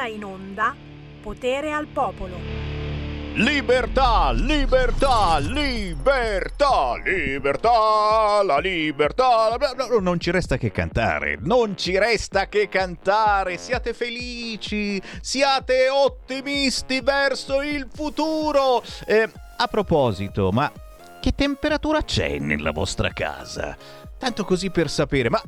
[0.00, 0.74] ora in onda
[1.20, 2.68] Potere al Popolo.
[3.34, 9.56] Libertà, libertà, libertà, libertà, la libertà.
[9.76, 13.58] No, non ci resta che cantare, non ci resta che cantare.
[13.58, 18.82] Siate felici, siate ottimisti verso il futuro.
[19.06, 19.28] Eh,
[19.58, 20.72] a proposito, ma
[21.20, 23.76] che temperatura c'è nella vostra casa?
[24.18, 25.40] Tanto così per sapere, ma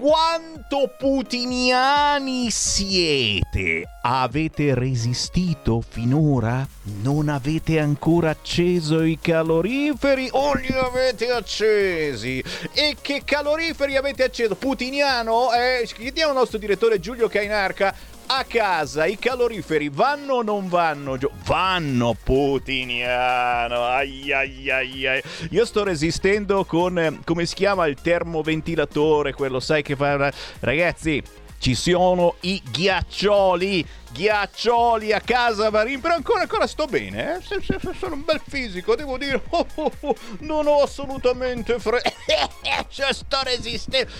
[0.00, 3.84] quanto putiniani siete?
[4.02, 6.66] Avete resistito finora?
[7.02, 12.42] Non avete ancora acceso i caloriferi o li avete accesi?
[12.72, 14.54] E che caloriferi avete acceso?
[14.54, 15.52] Putiniano?
[15.52, 17.94] Eh, chiediamo al nostro direttore Giulio Cainarca
[18.32, 21.18] a casa i caloriferi vanno o non vanno?
[21.44, 23.84] Vanno, putiniano.
[23.84, 25.22] Ai, ai, ai, ai.
[25.50, 30.32] Io sto resistendo con, eh, come si chiama, il termoventilatore, quello sai che fa...
[30.60, 31.20] Ragazzi,
[31.58, 37.60] ci sono i ghiaccioli, ghiaccioli a casa Marin, però ancora, ancora sto bene, eh?
[37.98, 42.10] sono un bel fisico, devo dire, oh, oh, oh, non ho assolutamente freddo,
[42.88, 44.10] cioè sto resistendo.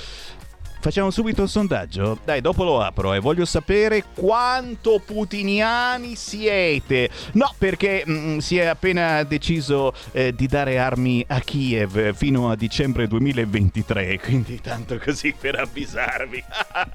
[0.82, 2.16] Facciamo subito il sondaggio?
[2.24, 3.20] Dai, dopo lo apro e eh.
[3.20, 7.10] voglio sapere quanto putiniani siete.
[7.32, 12.50] No, perché mh, mm, si è appena deciso eh, di dare armi a Kiev fino
[12.50, 16.42] a dicembre 2023, quindi tanto così per avvisarvi.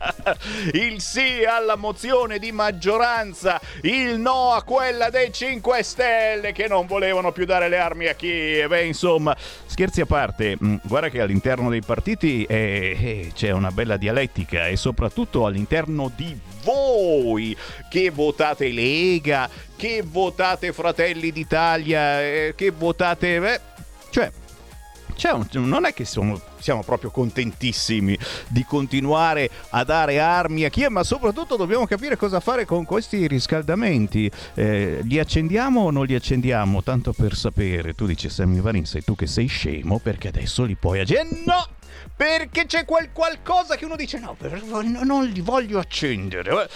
[0.74, 6.88] il sì alla mozione di maggioranza, il no a quella dei 5 Stelle che non
[6.88, 8.72] volevano più dare le armi a Kiev.
[8.84, 13.74] Insomma, scherzi a parte, mh, mm, guarda che all'interno dei partiti eh, eh, c'è una
[13.76, 17.56] bella dialettica e soprattutto all'interno di voi
[17.88, 23.36] che votate Lega, che votate Fratelli d'Italia, eh, che votate...
[23.36, 23.62] Eh,
[25.16, 28.18] cioè, un, non è che sono, siamo proprio contentissimi
[28.50, 33.26] di continuare a dare armi a Kiev, ma soprattutto dobbiamo capire cosa fare con questi
[33.28, 34.30] riscaldamenti.
[34.54, 36.84] Eh, li accendiamo o non li accendiamo?
[36.84, 37.94] Tanto per sapere.
[37.94, 41.44] Tu dici Sammy Varin, sei tu che sei scemo perché adesso li puoi accendere.
[41.46, 41.68] No!
[42.16, 44.36] Perché c'è quel qualcosa che uno dice no,
[45.04, 46.70] non li voglio accendere.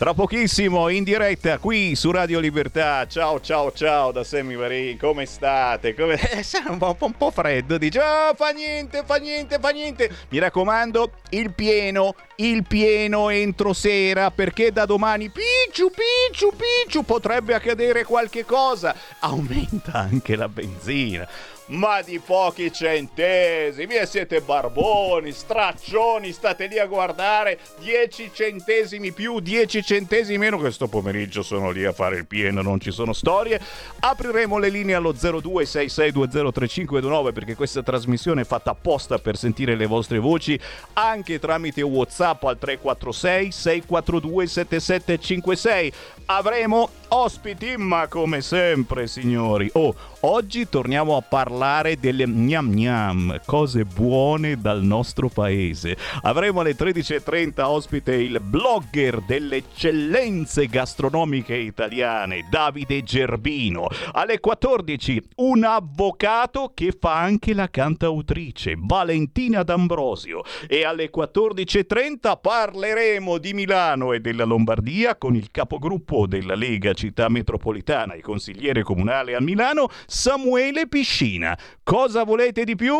[0.00, 3.06] Tra pochissimo in diretta qui su Radio Libertà.
[3.06, 5.94] Ciao ciao ciao da Sammy Marin, come state?
[5.94, 6.18] Come...
[6.32, 10.10] Eh, un, po', un po' freddo, dice oh, fa niente, fa niente, fa niente.
[10.30, 17.52] Mi raccomando, il pieno, il pieno entro sera perché da domani picciu picciu picciu potrebbe
[17.52, 18.94] accadere qualche cosa.
[19.18, 21.28] Aumenta anche la benzina
[21.70, 29.40] ma di pochi centesimi e siete barboni, straccioni, state lì a guardare 10 centesimi più,
[29.40, 33.60] 10 centesimi meno, questo pomeriggio sono lì a fare il pieno, non ci sono storie.
[34.00, 40.18] Apriremo le linee allo 0266203529 perché questa trasmissione è fatta apposta per sentire le vostre
[40.18, 40.58] voci
[40.94, 45.92] anche tramite WhatsApp al 346 642 7756.
[46.26, 49.68] Avremo ospiti, ma come sempre, signori.
[49.74, 55.96] Oh, oggi torniamo a parlare delle gnam gnam, cose buone dal nostro paese.
[56.22, 63.88] Avremo alle 13.30 ospite il blogger delle eccellenze gastronomiche italiane, Davide Gerbino.
[64.12, 70.42] Alle 14 un avvocato che fa anche la cantautrice, Valentina D'Ambrosio.
[70.68, 77.30] E alle 14.30 parleremo di Milano e della Lombardia con il capogruppo della Lega città
[77.30, 81.58] metropolitana e consigliere comunale a Milano, Samuele Piscina.
[81.82, 82.94] Cosa volete di più?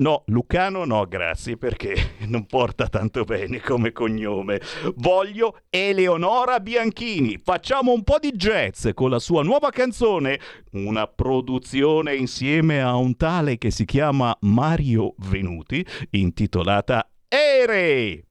[0.00, 4.60] No, Lucano no, grazie, perché non porta tanto bene come cognome.
[4.94, 7.40] Voglio Eleonora Bianchini.
[7.42, 10.38] Facciamo un po' di jazz con la sua nuova canzone,
[10.72, 18.27] una produzione insieme a un tale che si chiama Mario Venuti, intitolata Ere.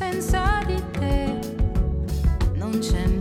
[0.00, 1.38] senza di te
[2.54, 3.19] non c'è niente.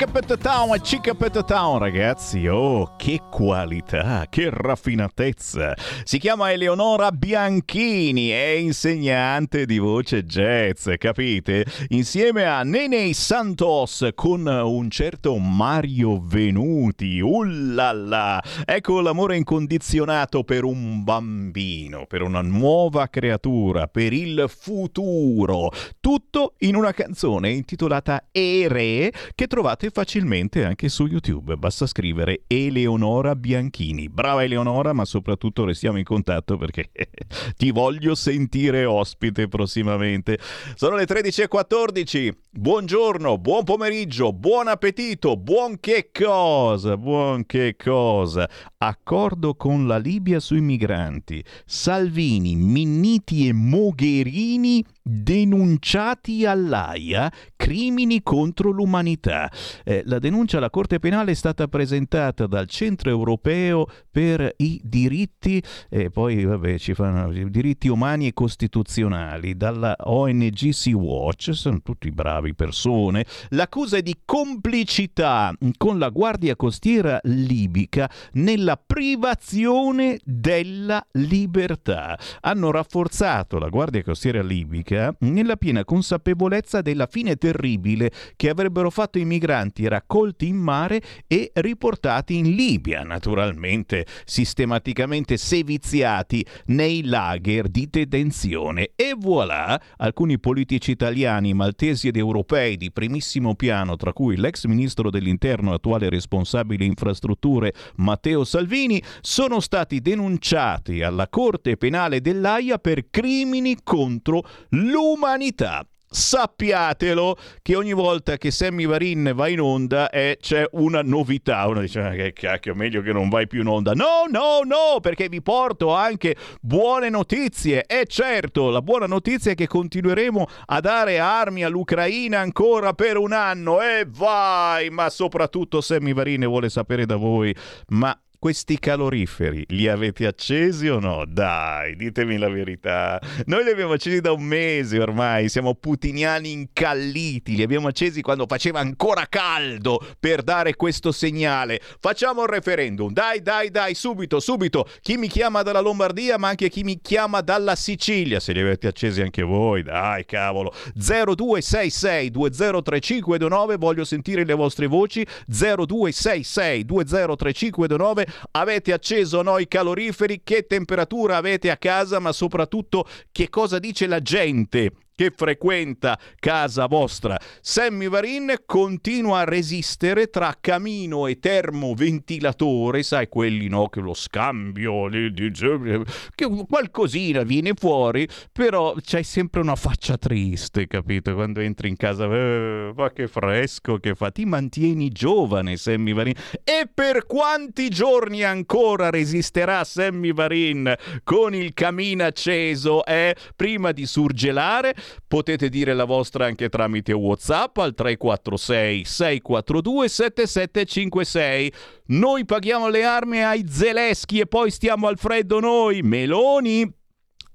[0.00, 2.46] Chickapet Town, Chickapet Town, ragazzi.
[2.46, 5.74] Oh, che qualità, che raffinatezza.
[6.04, 11.66] Si chiama Eleonora Bianchini, è insegnante di voce jazz, capite?
[11.88, 17.20] Insieme a Nene Santos con un certo Mario Venuti.
[17.20, 18.42] Ullala!
[18.64, 25.70] Ecco l'amore incondizionato per un bambino, per una nuova creatura, per il futuro.
[26.00, 31.56] Tutto in una canzone intitolata Ere che trovate facilmente anche su YouTube.
[31.56, 34.08] Basta scrivere Eleonora Bianchini.
[34.08, 36.90] Brava Eleonora, ma soprattutto restiamo in contatto perché
[37.56, 40.38] ti voglio sentire ospite prossimamente.
[40.74, 42.32] Sono le 13.14.
[42.50, 48.48] Buongiorno, buon pomeriggio, buon appetito, buon che cosa, buon che cosa.
[48.78, 51.44] Accordo con la Libia sui migranti.
[51.64, 59.50] Salvini, Minniti e Mogherini denunciati all'AIA crimini contro l'umanità.
[59.84, 65.62] Eh, la denuncia alla Corte Penale è stata presentata dal Centro Europeo per i diritti,
[65.88, 72.10] eh, poi vabbè ci fanno diritti umani e costituzionali, dalla ONG Sea Watch, sono tutti
[72.10, 73.24] bravi persone.
[73.50, 82.18] L'accusa è di complicità con la Guardia Costiera libica nella privazione della libertà.
[82.40, 89.18] Hanno rafforzato la Guardia Costiera libica nella piena consapevolezza della fine terribile che avrebbero fatto
[89.18, 97.88] i migranti raccolti in mare e riportati in Libia, naturalmente sistematicamente seviziati nei lager di
[97.90, 98.90] detenzione.
[98.96, 105.10] E voilà, alcuni politici italiani, maltesi ed europei di primissimo piano, tra cui l'ex ministro
[105.10, 113.76] dell'interno attuale responsabile infrastrutture Matteo Salvini, sono stati denunciati alla Corte Penale dell'AIA per crimini
[113.82, 115.86] contro l'umanità.
[116.12, 121.64] Sappiatelo che ogni volta che Sammy Varin va in onda eh, c'è una novità.
[121.68, 123.92] Uno dice: ah, Che cacchio, meglio che non vai più in onda.
[123.92, 127.86] No, no, no, perché vi porto anche buone notizie.
[127.86, 133.32] E certo, la buona notizia è che continueremo a dare armi all'Ucraina ancora per un
[133.32, 133.80] anno.
[133.80, 134.90] E vai!
[134.90, 137.54] Ma soprattutto Sammy Varin vuole sapere da voi:
[137.90, 141.26] ma questi caloriferi li avete accesi o no?
[141.28, 143.20] Dai, ditemi la verità.
[143.44, 148.46] Noi li abbiamo accesi da un mese ormai, siamo putiniani incalliti, li abbiamo accesi quando
[148.48, 151.82] faceva ancora caldo per dare questo segnale.
[152.00, 154.88] Facciamo il referendum, dai, dai, dai, subito, subito.
[155.02, 158.86] Chi mi chiama dalla Lombardia, ma anche chi mi chiama dalla Sicilia, se li avete
[158.86, 160.72] accesi anche voi, dai, cavolo.
[160.94, 165.26] 0266 203529, voglio sentire le vostre voci.
[165.46, 170.42] 0266 203529 Avete acceso o no i caloriferi?
[170.42, 172.18] Che temperatura avete a casa?
[172.18, 177.38] Ma soprattutto che cosa dice la gente che frequenta casa vostra.
[177.60, 185.10] Sammy Varin continua a resistere tra camino e termoventilatore, sai quelli no che lo scambio,
[185.10, 191.34] che qualcosina viene fuori, però c'hai sempre una faccia triste, capito?
[191.34, 196.32] Quando entri in casa, eh, ma che fresco che fa, ti mantieni giovane Sammy Varin.
[196.64, 203.36] E per quanti giorni ancora resisterà Sammy Varin con il camino acceso, eh?
[203.54, 204.94] Prima di surgelare
[205.26, 211.72] Potete dire la vostra anche tramite WhatsApp al 346 642 7756.
[212.06, 216.98] Noi paghiamo le armi ai Zeleschi e poi stiamo al freddo noi, Meloni.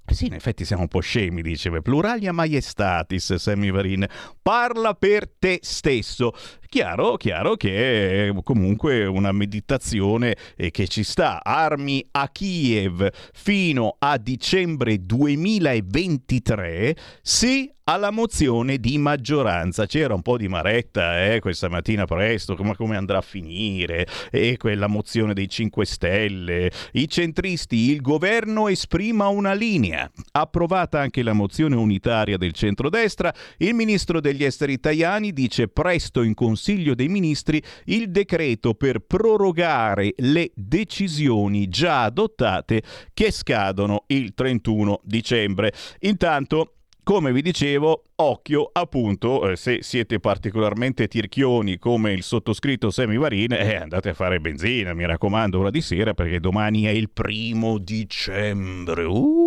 [0.05, 1.81] Sì, in effetti siamo un po' scemi, diceva.
[1.81, 4.05] Pluralia maiestatis, Semivarin.
[4.41, 6.31] Parla per te stesso.
[6.75, 11.41] Chiaro, chiaro che è comunque una meditazione eh, che ci sta.
[11.41, 16.97] Armi a Kiev fino a dicembre 2023.
[17.21, 19.85] Sì alla mozione di maggioranza.
[19.85, 24.57] C'era un po' di maretta eh, questa mattina presto, come, come andrà a finire, e
[24.57, 26.71] quella mozione dei 5 Stelle.
[26.93, 30.09] I centristi, il governo esprima una linea.
[30.31, 36.33] Approvata anche la mozione unitaria del centrodestra, il ministro degli esteri italiani dice presto in
[36.33, 42.81] Consiglio dei Ministri il decreto per prorogare le decisioni già adottate
[43.13, 45.71] che scadono il 31 dicembre.
[46.01, 46.71] Intanto
[47.05, 53.75] come vi dicevo, occhio appunto, eh, se siete particolarmente tirchioni come il sottoscritto Semivarin, eh,
[53.75, 59.03] andate a fare benzina, mi raccomando, ora di sera perché domani è il primo dicembre.
[59.03, 59.44] Uh,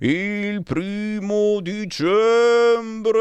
[0.00, 3.14] il primo dicembre!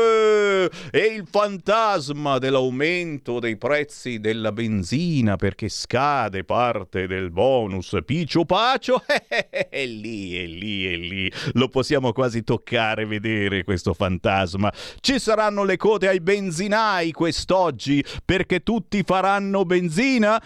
[0.91, 9.01] E il fantasma dell'aumento dei prezzi della benzina perché scade parte del bonus Piccio Pacio,
[9.07, 11.31] è lì, è lì, è lì.
[11.53, 14.71] Lo possiamo quasi toccare vedere questo fantasma.
[14.99, 20.41] Ci saranno le code ai benzinai quest'oggi perché tutti faranno benzina?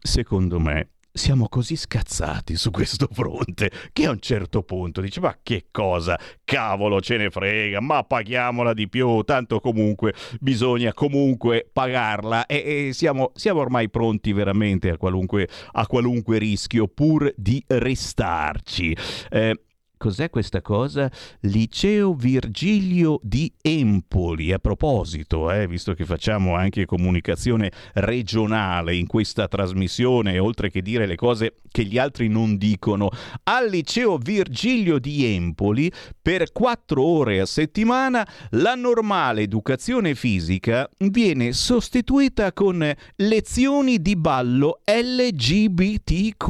[0.00, 5.36] Secondo me siamo così scazzati su questo fronte che a un certo punto dice ma
[5.42, 6.18] che cosa?
[6.44, 12.46] Cavolo ce ne frega ma paghiamola di più tanto comunque bisogna comunque pagarla.
[12.46, 18.96] E, e siamo, siamo, ormai pronti veramente a qualunque, a qualunque rischio pur di restarci.
[19.30, 19.60] Eh,
[19.98, 21.10] Cos'è questa cosa?
[21.40, 24.52] Liceo Virgilio di Empoli.
[24.52, 31.06] A proposito, eh, visto che facciamo anche comunicazione regionale in questa trasmissione, oltre che dire
[31.06, 33.08] le cose che gli altri non dicono,
[33.44, 41.52] al Liceo Virgilio di Empoli per quattro ore a settimana la normale educazione fisica viene
[41.52, 46.44] sostituita con lezioni di ballo LGBTQ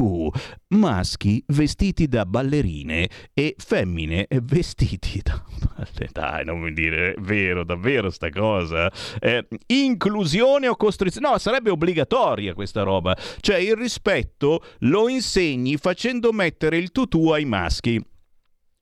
[0.69, 5.41] maschi vestiti da ballerine e femmine vestiti da
[6.11, 8.91] dai non mi dire è vero davvero sta cosa?
[9.19, 11.29] Eh, inclusione o costrizione?
[11.29, 13.15] No sarebbe obbligatoria questa roba.
[13.39, 18.03] Cioè il rispetto lo insegni facendo mettere il tutù ai maschi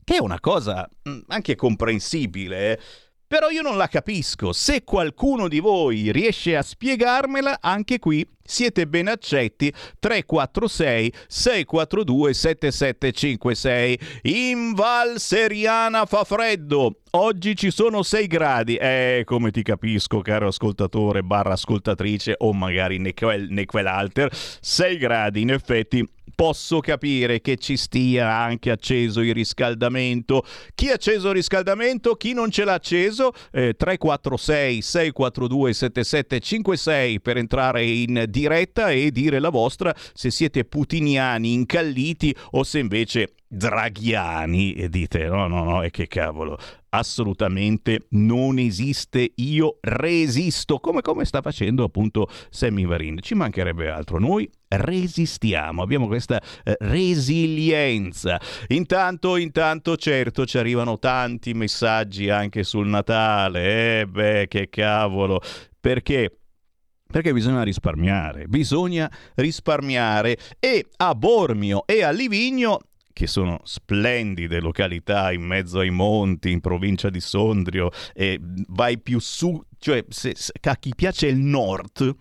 [0.04, 2.80] che è una cosa mm, anche comprensibile eh?
[3.27, 4.53] Però io non la capisco.
[4.53, 9.74] Se qualcuno di voi riesce a spiegarmela, anche qui siete ben accetti.
[10.00, 17.00] 346 642 7756 in Val Seriana fa freddo.
[17.12, 18.75] Oggi ci sono 6 gradi.
[18.75, 24.29] Eh come ti capisco caro ascoltatore barra ascoltatrice o magari ne quel, ne quell'alter.
[24.32, 30.44] 6 gradi in effetti posso capire che ci stia anche acceso il riscaldamento.
[30.75, 37.38] Chi ha acceso il riscaldamento, chi non ce l'ha acceso, eh, 346 642 7756 per
[37.38, 44.74] entrare in diretta e dire la vostra se siete putiniani incalliti o se invece draghiani
[44.74, 46.58] e dite no no no e che cavolo
[46.90, 53.20] assolutamente non esiste io resisto come, come sta facendo appunto Sammy Varin.
[53.22, 58.40] Ci mancherebbe altro noi resistiamo abbiamo questa eh, resilienza.
[58.68, 65.40] Intanto intanto certo ci arrivano tanti messaggi anche sul Natale eh beh che cavolo
[65.80, 66.40] perché?
[67.08, 72.80] Perché bisogna risparmiare, bisogna risparmiare e a Bormio e a Livigno
[73.16, 79.20] che sono splendide località in mezzo ai monti, in provincia di Sondrio, e vai più
[79.20, 82.14] su, cioè se, se, a chi piace il nord,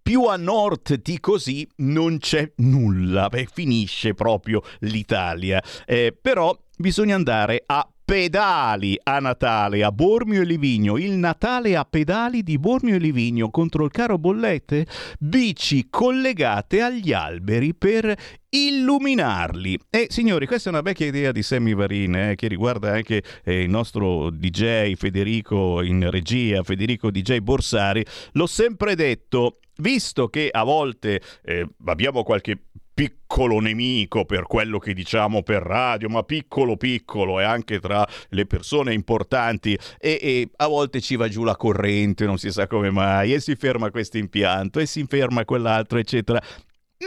[0.00, 5.62] più a nord di così non c'è nulla, beh, finisce proprio l'Italia.
[5.84, 11.84] Eh, però bisogna andare a pedali a Natale a Bormio e Livigno, il Natale a
[11.84, 14.84] pedali di Bormio e Livigno contro il caro bollette,
[15.20, 18.12] bici collegate agli alberi per
[18.48, 19.78] illuminarli.
[19.88, 23.62] E signori, questa è una vecchia idea di Sammy Varin eh, che riguarda anche eh,
[23.62, 28.04] il nostro DJ Federico in regia, Federico DJ Borsari.
[28.32, 34.92] L'ho sempre detto, visto che a volte eh, abbiamo qualche piccolo nemico per quello che
[34.92, 40.66] diciamo per radio, ma piccolo piccolo e anche tra le persone importanti e, e, a
[40.66, 44.18] volte ci va giù la corrente, non si sa come mai, e si ferma questo
[44.18, 46.42] impianto e si ferma quell'altro, eccetera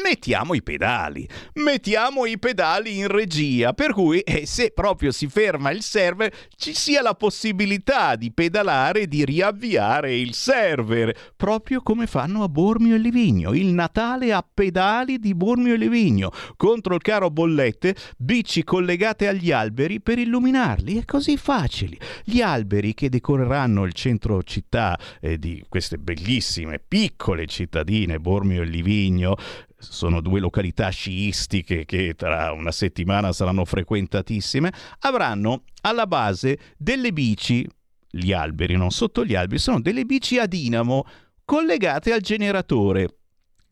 [0.01, 5.69] mettiamo i pedali, mettiamo i pedali in regia, per cui eh, se proprio si ferma
[5.69, 12.07] il server ci sia la possibilità di pedalare e di riavviare il server, proprio come
[12.07, 17.01] fanno a Bormio e Livigno, il Natale a pedali di Bormio e Livigno, contro il
[17.01, 21.97] caro bollette, bici collegate agli alberi per illuminarli, è così facile.
[22.23, 28.65] Gli alberi che decoreranno il centro città eh, di queste bellissime piccole cittadine, Bormio e
[28.65, 29.35] Livigno,
[29.83, 37.67] sono due località sciistiche che tra una settimana saranno frequentatissime, avranno alla base delle bici,
[38.09, 41.05] gli alberi, non sotto gli alberi, sono delle bici a dinamo
[41.43, 43.17] collegate al generatore.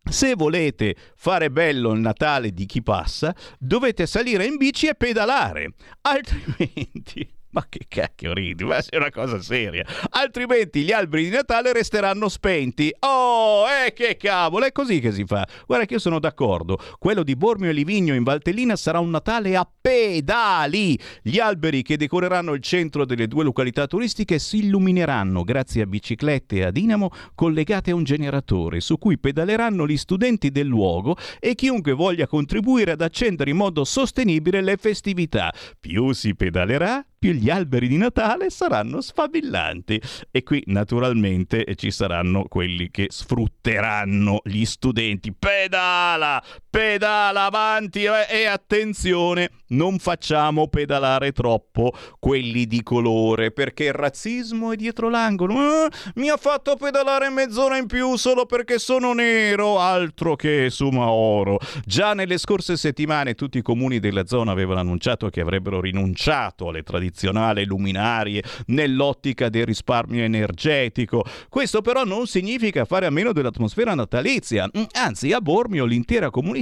[0.04, 5.74] Se volete fare bello il Natale di chi passa, dovete salire in bici e pedalare,
[6.02, 8.64] altrimenti ma che cacchio ridi?
[8.64, 9.86] Ma è una cosa seria.
[10.12, 12.94] Altrimenti gli alberi di Natale resteranno spenti.
[13.00, 15.48] Oh, eh che cavolo, è così che si fa.
[15.66, 16.80] Guarda che io sono d'accordo.
[16.98, 20.98] Quello di Bormio e Livigno in Valtellina sarà un Natale a pedali.
[21.22, 26.66] Gli alberi che decoreranno il centro delle due località turistiche si illumineranno grazie a biciclette
[26.66, 31.94] a dinamo collegate a un generatore su cui pedaleranno gli studenti del luogo e chiunque
[31.94, 35.54] voglia contribuire ad accendere in modo sostenibile le festività.
[35.80, 40.02] Più si pedalerà, più gli alberi di Natale saranno sfavillanti.
[40.30, 45.34] E qui naturalmente ci saranno quelli che sfrutteranno gli studenti.
[45.34, 46.44] Pedala!
[46.72, 54.72] Pedala avanti eh, e attenzione, non facciamo pedalare troppo quelli di colore perché il razzismo
[54.72, 55.54] è dietro l'angolo.
[55.54, 61.60] Eh, mi ha fatto pedalare mezz'ora in più solo perché sono nero, altro che Sumaoro.
[61.86, 66.84] Già nelle scorse settimane tutti i comuni della zona avevano annunciato che avrebbero rinunciato alle
[66.84, 71.26] tradizioni tradizionale luminarie nell'ottica del risparmio energetico.
[71.50, 76.60] Questo però non significa fare a meno dell'atmosfera natalizia, mm, anzi a Bormio l'intera comunità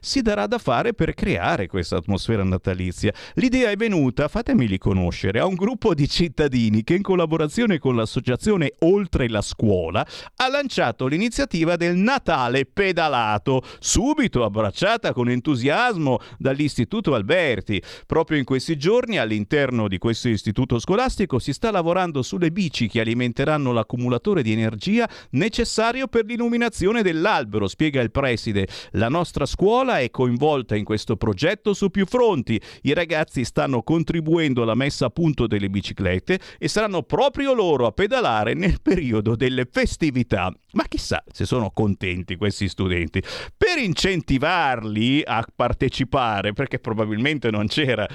[0.00, 3.12] si darà da fare per creare questa atmosfera natalizia.
[3.34, 8.72] L'idea è venuta, fatemeli conoscere, a un gruppo di cittadini che in collaborazione con l'associazione
[8.80, 10.06] Oltre la Scuola
[10.36, 17.82] ha lanciato l'iniziativa del Natale pedalato, subito abbracciata con entusiasmo dall'Istituto Alberti.
[18.06, 23.00] Proprio in questi giorni all'interno di questo istituto scolastico si sta lavorando sulle bici che
[23.00, 28.66] alimenteranno l'accumulatore di energia necessario per l'illuminazione dell'albero, spiega il preside.
[28.92, 32.60] La nostra scuola è coinvolta in questo progetto su più fronti.
[32.82, 37.92] I ragazzi stanno contribuendo alla messa a punto delle biciclette e saranno proprio loro a
[37.92, 40.52] pedalare nel periodo delle festività.
[40.72, 43.22] Ma chissà se sono contenti questi studenti.
[43.56, 48.06] Per incentivarli a partecipare, perché probabilmente non c'era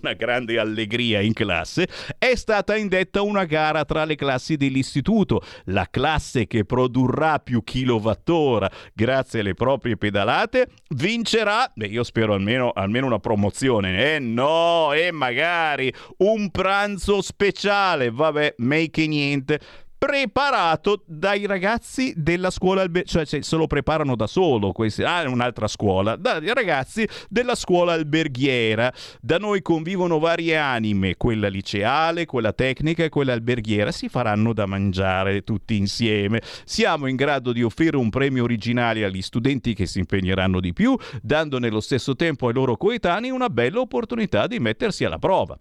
[0.00, 5.42] una grande allegria in classe, è stata indetta una gara tra le classi dell'istituto.
[5.66, 12.70] La classe che produrrà più kilowattora grazie alle proprie pedalate vincerà, beh io spero almeno,
[12.70, 19.60] almeno una promozione, eh no, e magari un pranzo speciale, vabbè, make niente
[20.02, 25.68] preparato dai ragazzi della scuola alberghiera, cioè se lo preparano da solo, questi, ah, un'altra
[25.68, 28.92] scuola, dai ragazzi della scuola alberghiera.
[29.20, 34.66] Da noi convivono varie anime, quella liceale, quella tecnica e quella alberghiera, si faranno da
[34.66, 36.42] mangiare tutti insieme.
[36.64, 40.98] Siamo in grado di offrire un premio originale agli studenti che si impegneranno di più,
[41.22, 45.56] dando nello stesso tempo ai loro coetanei una bella opportunità di mettersi alla prova.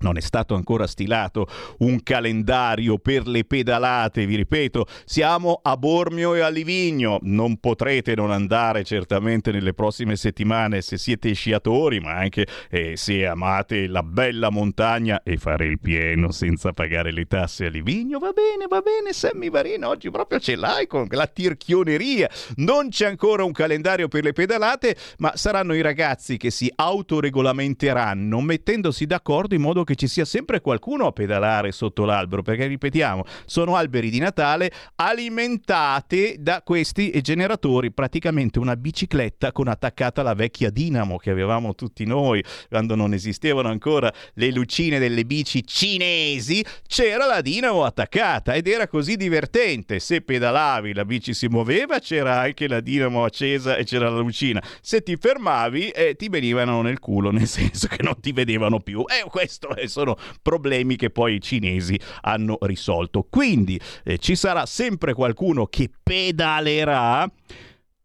[0.00, 1.46] Non è stato ancora stilato
[1.78, 8.14] un calendario per le pedalate, vi ripeto, siamo a Bormio e a Livigno, non potrete
[8.14, 14.02] non andare certamente nelle prossime settimane se siete sciatori, ma anche eh, se amate la
[14.02, 18.80] bella montagna e fare il pieno senza pagare le tasse a Livigno, va bene, va
[18.80, 24.08] bene, Sammy Varino, oggi proprio ce l'hai con la tirchioneria, non c'è ancora un calendario
[24.08, 29.87] per le pedalate, ma saranno i ragazzi che si autoregolamenteranno mettendosi d'accordo in modo che
[29.94, 36.36] ci sia sempre qualcuno a pedalare sotto l'albero, perché ripetiamo, sono alberi di Natale alimentati
[36.38, 42.42] da questi generatori, praticamente una bicicletta con attaccata la vecchia dinamo che avevamo tutti noi
[42.68, 48.88] quando non esistevano ancora le lucine delle bici cinesi, c'era la dinamo attaccata ed era
[48.88, 49.98] così divertente.
[50.00, 54.62] Se pedalavi la bici si muoveva, c'era anche la dinamo accesa e c'era la lucina.
[54.80, 59.04] Se ti fermavi eh, ti venivano nel culo, nel senso che non ti vedevano più.
[59.06, 63.26] E eh, questo è sono problemi che poi i cinesi hanno risolto.
[63.28, 67.30] Quindi eh, ci sarà sempre qualcuno che pedalerà,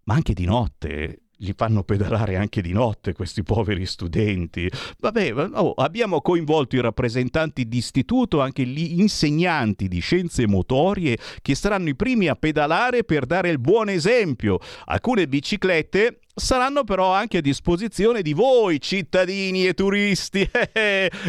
[0.05, 4.69] ma anche di notte li fanno pedalare anche di notte questi poveri studenti.
[4.99, 11.89] Vabbè, oh, abbiamo coinvolto i rappresentanti d'istituto, anche gli insegnanti di scienze motorie che saranno
[11.89, 14.59] i primi a pedalare per dare il buon esempio.
[14.86, 20.50] Alcune biciclette saranno però anche a disposizione di voi cittadini e turisti.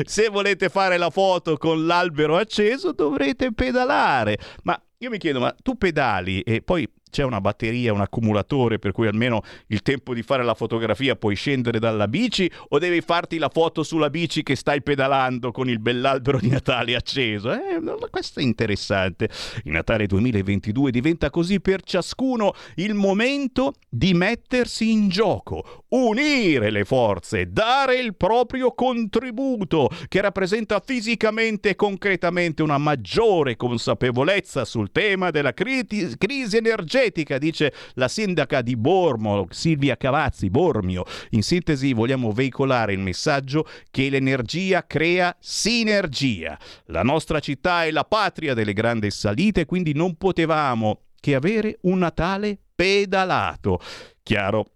[0.05, 4.39] Se volete fare la foto con l'albero acceso dovrete pedalare.
[4.63, 8.91] Ma io mi chiedo, ma tu pedali e poi c'è una batteria, un accumulatore per
[8.91, 13.39] cui almeno il tempo di fare la fotografia puoi scendere dalla bici o devi farti
[13.39, 17.53] la foto sulla bici che stai pedalando con il bell'albero di Natale acceso?
[17.53, 19.29] Eh, questo è interessante.
[19.63, 26.85] Il Natale 2022 diventa così per ciascuno il momento di mettersi in gioco, unire le
[26.85, 35.31] forze, dare il proprio contributo che rappresenta fisicamente e concretamente una maggiore consapevolezza sul tema
[35.31, 36.17] della crisi,
[36.57, 41.05] energetica energetica, dice la sindaca di Bormo, Silvia Cavazzi, Bormio.
[41.31, 46.59] In sintesi vogliamo veicolare il messaggio che l'energia crea sinergia.
[46.87, 51.99] La nostra città è la patria delle grandi salite, quindi non potevamo che avere un
[51.99, 53.81] Natale pedalato.
[54.23, 54.74] Chiaro,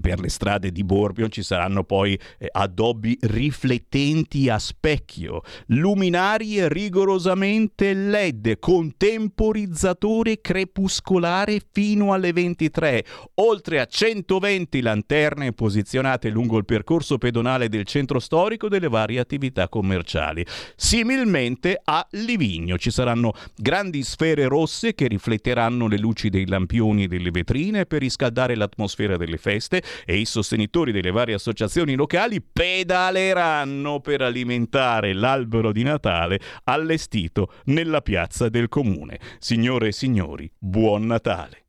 [0.00, 7.94] per le strade di Borbio ci saranno poi eh, addobbi riflettenti a specchio, luminarie rigorosamente
[7.94, 13.04] LED con temporizzatore crepuscolare fino alle 23,
[13.34, 19.68] oltre a 120 lanterne posizionate lungo il percorso pedonale del centro storico delle varie attività
[19.68, 20.44] commerciali.
[20.76, 27.08] Similmente a Livigno ci saranno grandi sfere rosse che rifletteranno le luci dei lampioni e
[27.08, 34.00] delle vetrine per riscaldare l'atmosfera delle feste e i sostenitori delle varie associazioni locali pedaleranno
[34.00, 39.18] per alimentare l'albero di Natale allestito nella piazza del comune.
[39.38, 41.64] Signore e signori, buon Natale!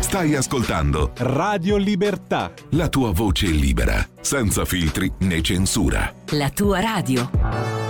[0.00, 2.52] Stai ascoltando Radio Libertà.
[2.70, 6.12] La tua voce libera, senza filtri né censura.
[6.30, 7.89] La tua radio.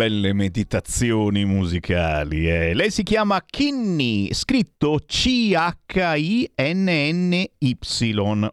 [0.00, 2.48] Belle meditazioni musicali.
[2.48, 2.72] eh.
[2.72, 5.68] Lei si chiama Kinney, scritto C-H-I-N-N-Y,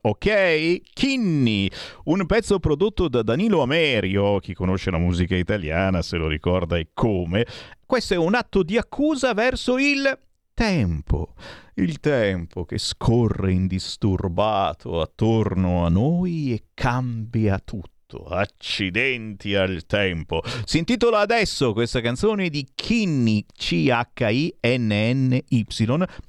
[0.02, 0.82] ok?
[0.92, 1.70] Kinney,
[2.04, 6.90] un pezzo prodotto da Danilo Amerio, chi conosce la musica italiana se lo ricorda e
[6.94, 7.46] come.
[7.86, 10.20] Questo è un atto di accusa verso il
[10.54, 11.34] tempo,
[11.76, 17.97] il tempo che scorre indisturbato attorno a noi e cambia tutto.
[18.30, 20.42] Accidenti al tempo.
[20.64, 24.06] Si intitola adesso questa canzone di Kinney, C-H-I-N-N-Y.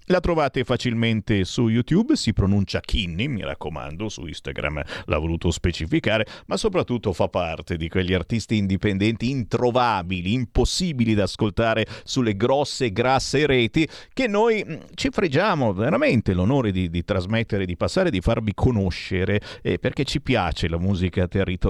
[0.07, 6.27] La trovate facilmente su YouTube, si pronuncia Kinney, mi raccomando, su Instagram l'ha voluto specificare,
[6.47, 13.47] ma soprattutto fa parte di quegli artisti indipendenti introvabili, impossibili da ascoltare sulle grosse, grasse
[13.47, 18.53] reti che noi mh, ci fregiamo veramente l'onore di, di trasmettere, di passare, di farvi
[18.53, 21.67] conoscere, eh, perché ci piace la musica territoriale,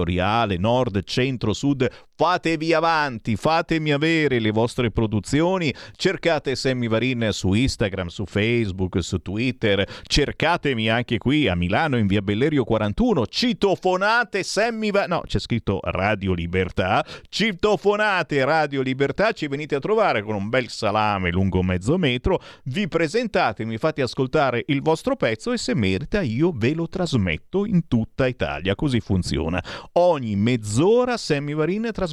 [0.57, 1.89] nord, centro, sud.
[2.19, 5.73] Fatevi avanti, fatemi avere le vostre produzioni.
[5.95, 9.87] Cercate Sammy Varin su Instagram, su Facebook, su Twitter.
[10.03, 13.25] Cercatemi anche qui a Milano in via Bellerio 41.
[13.25, 15.11] Citofonate Sammy Varin.
[15.11, 17.05] No, c'è scritto Radio Libertà.
[17.29, 19.31] Citofonate Radio Libertà.
[19.31, 22.41] Ci venite a trovare con un bel salame lungo mezzo metro.
[22.65, 27.65] Vi presentate, mi fate ascoltare il vostro pezzo e se merita io ve lo trasmetto
[27.65, 28.75] in tutta Italia.
[28.75, 29.63] Così funziona.
[29.93, 32.07] Ogni mezz'ora Sammy Varin trasmette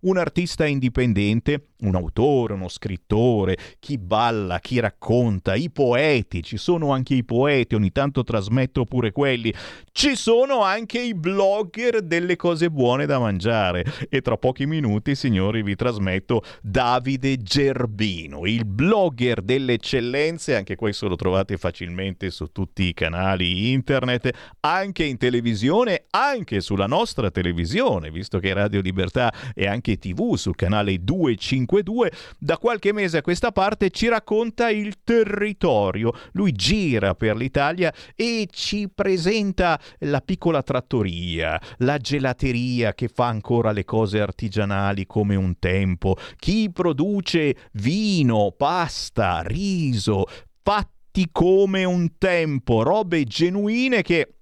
[0.00, 6.92] un artista indipendente, un autore, uno scrittore, chi balla, chi racconta, i poeti, ci sono
[6.92, 9.52] anche i poeti, ogni tanto trasmetto pure quelli,
[9.92, 13.84] ci sono anche i blogger delle cose buone da mangiare.
[14.08, 21.08] E tra pochi minuti, signori, vi trasmetto Davide Gerbino, il blogger delle eccellenze, anche questo
[21.08, 28.10] lo trovate facilmente su tutti i canali internet, anche in televisione, anche sulla nostra televisione,
[28.10, 32.12] visto che Radio Libertà e anche TV sul canale 252.
[32.38, 36.12] Da qualche mese a questa parte ci racconta il territorio.
[36.32, 43.72] Lui gira per l'Italia e ci presenta la piccola trattoria, la gelateria che fa ancora
[43.72, 50.26] le cose artigianali come un tempo, chi produce vino, pasta, riso,
[50.62, 54.37] fatti come un tempo, robe genuine che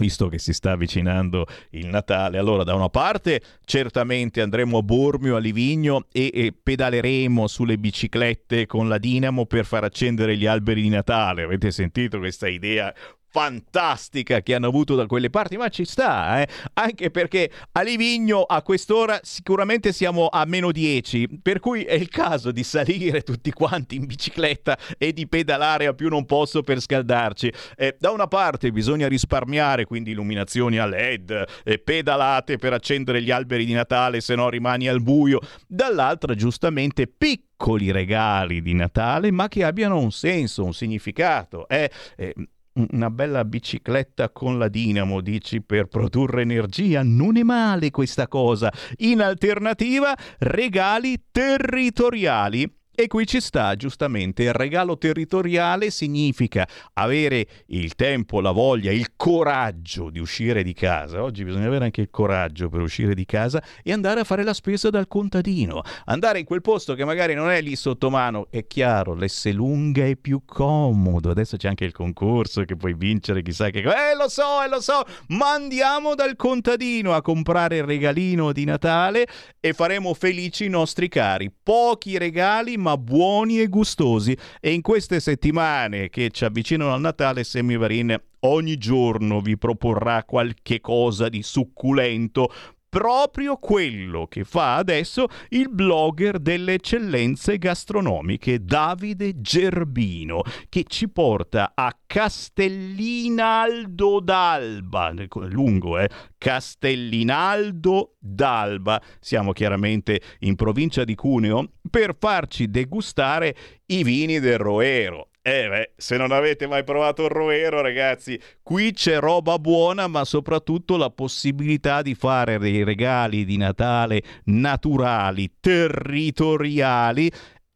[0.00, 2.38] visto che si sta avvicinando il Natale.
[2.38, 8.66] Allora, da una parte, certamente andremo a Bormio, a Livigno e, e, pedaleremo sulle biciclette
[8.66, 11.42] con la dinamo per far accendere gli alberi di Natale.
[11.42, 12.92] Avete sentito questa idea
[13.30, 16.48] fantastica che hanno avuto da quelle parti, ma ci sta, eh?
[16.74, 22.08] anche perché a Livigno a quest'ora sicuramente siamo a meno 10, per cui è il
[22.08, 26.80] caso di salire tutti quanti in bicicletta e di pedalare a più non posso per
[26.80, 27.52] scaldarci.
[27.76, 33.30] Eh, da una parte bisogna risparmiare, quindi illuminazioni a LED, eh, pedalate per accendere gli
[33.30, 35.38] alberi di Natale, se no rimani al buio,
[35.68, 41.68] dall'altra giustamente piccoli regali di Natale, ma che abbiano un senso, un significato.
[41.68, 42.34] Eh, eh,
[42.74, 47.02] una bella bicicletta con la dinamo, dici, per produrre energia.
[47.02, 48.72] Non è male questa cosa.
[48.98, 57.94] In alternativa, regali territoriali e qui ci sta giustamente il regalo territoriale significa avere il
[57.94, 61.22] tempo, la voglia, il coraggio di uscire di casa.
[61.22, 64.52] Oggi bisogna avere anche il coraggio per uscire di casa e andare a fare la
[64.52, 65.80] spesa dal contadino.
[66.04, 68.48] Andare in quel posto che magari non è lì sotto mano.
[68.50, 71.30] È chiaro, l'Esselunga è più comodo.
[71.30, 73.78] Adesso c'è anche il concorso che puoi vincere, chissà che...
[73.78, 75.04] Eh, lo so, eh, lo so.
[75.28, 79.26] Ma andiamo dal contadino a comprare il regalino di Natale
[79.58, 81.50] e faremo felici i nostri cari.
[81.50, 84.36] Pochi regali, ma buoni e gustosi.
[84.60, 90.80] E in queste settimane che ci avvicinano al Natale, Semivarin ogni giorno vi proporrà qualche
[90.80, 92.50] cosa di succulento
[92.90, 101.72] proprio quello che fa adesso il blogger delle eccellenze gastronomiche Davide Gerbino, che ci porta
[101.74, 105.14] a Castellinaldo d'Alba,
[105.48, 113.54] lungo eh, Castellinaldo d'Alba, siamo chiaramente in provincia di Cuneo, per farci degustare
[113.86, 115.29] i vini del Roero.
[115.52, 120.24] Eh beh, se non avete mai provato il Roero, ragazzi, qui c'è roba buona, ma
[120.24, 127.28] soprattutto la possibilità di fare dei regali di Natale naturali, territoriali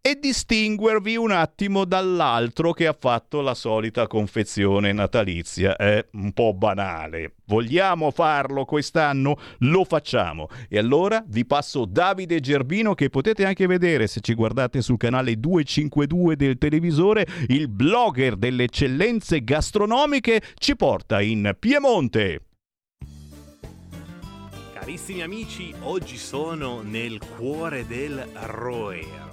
[0.07, 5.77] e distinguervi un attimo dall'altro che ha fatto la solita confezione natalizia.
[5.77, 7.37] È un po' banale.
[7.47, 9.38] Vogliamo farlo quest'anno?
[9.61, 10.49] Lo facciamo.
[10.69, 15.40] E allora vi passo Davide Gerbino che potete anche vedere se ci guardate sul canale
[15.40, 17.27] 252 del televisore.
[17.47, 22.43] Il blogger delle eccellenze gastronomiche ci porta in Piemonte.
[24.75, 29.24] Carissimi amici, oggi sono nel cuore del Roero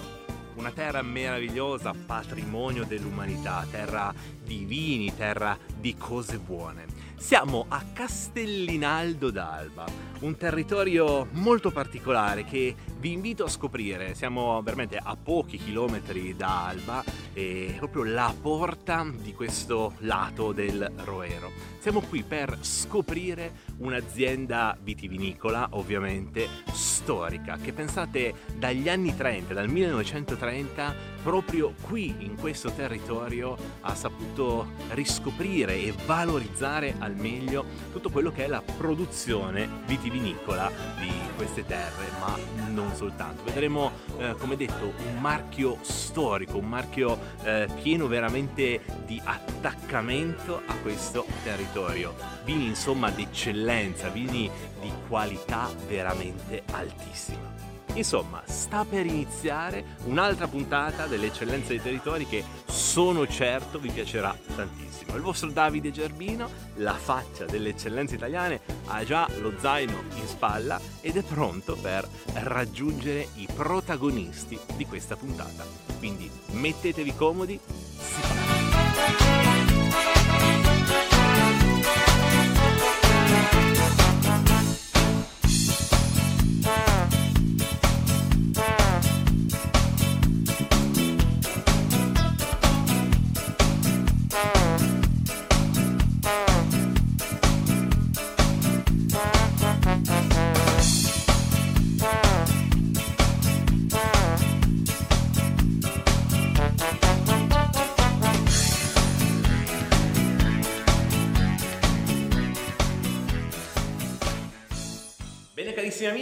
[0.62, 6.86] una terra meravigliosa, patrimonio dell'umanità, terra di vini, terra di cose buone.
[7.18, 9.86] Siamo a Castellinaldo d'Alba,
[10.20, 14.14] un territorio molto particolare che vi invito a scoprire.
[14.14, 20.90] Siamo veramente a pochi chilometri da Alba e proprio la porta di questo lato del
[21.04, 21.52] Roero.
[21.80, 30.94] Siamo qui per scoprire un'azienda vitivinicola, ovviamente storica, che pensate dagli anni 30, dal 1930,
[31.24, 38.46] proprio qui in questo territorio ha saputo riscoprire e valorizzare al meglio tutto quello che
[38.46, 42.38] è la produzione vitivinicola di queste terre, ma
[42.70, 43.44] non soltanto.
[43.44, 50.76] Vedremo, eh, come detto, un marchio storico, un marchio eh, pieno veramente di attaccamento a
[50.82, 52.14] questo territorio.
[52.44, 54.50] Vini insomma d'eccellenza, vini
[54.80, 57.51] di qualità veramente altissima.
[57.94, 64.36] Insomma, sta per iniziare un'altra puntata delle eccellenze dei territori che sono certo vi piacerà
[64.56, 65.16] tantissimo.
[65.16, 70.80] Il vostro Davide Gerbino, la faccia delle eccellenze italiane, ha già lo zaino in spalla
[71.02, 75.66] ed è pronto per raggiungere i protagonisti di questa puntata.
[76.00, 77.60] Quindi mettetevi comodi,
[77.98, 79.51] si fa.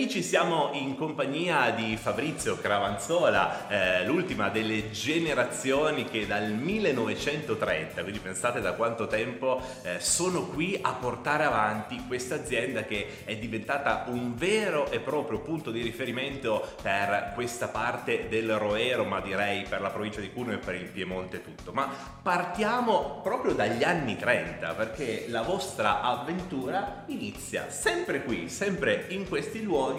[0.10, 8.18] Amici, siamo in compagnia di Fabrizio Cravanzola, eh, l'ultima delle generazioni che dal 1930, quindi
[8.18, 14.05] pensate da quanto tempo, eh, sono qui a portare avanti questa azienda che è diventata
[14.07, 19.80] un vero e proprio punto di riferimento per questa parte del Roero, ma direi per
[19.80, 21.72] la provincia di Cuneo e per il Piemonte tutto.
[21.72, 21.88] Ma
[22.24, 29.62] partiamo proprio dagli anni 30, perché la vostra avventura inizia sempre qui, sempre in questi
[29.62, 29.97] luoghi,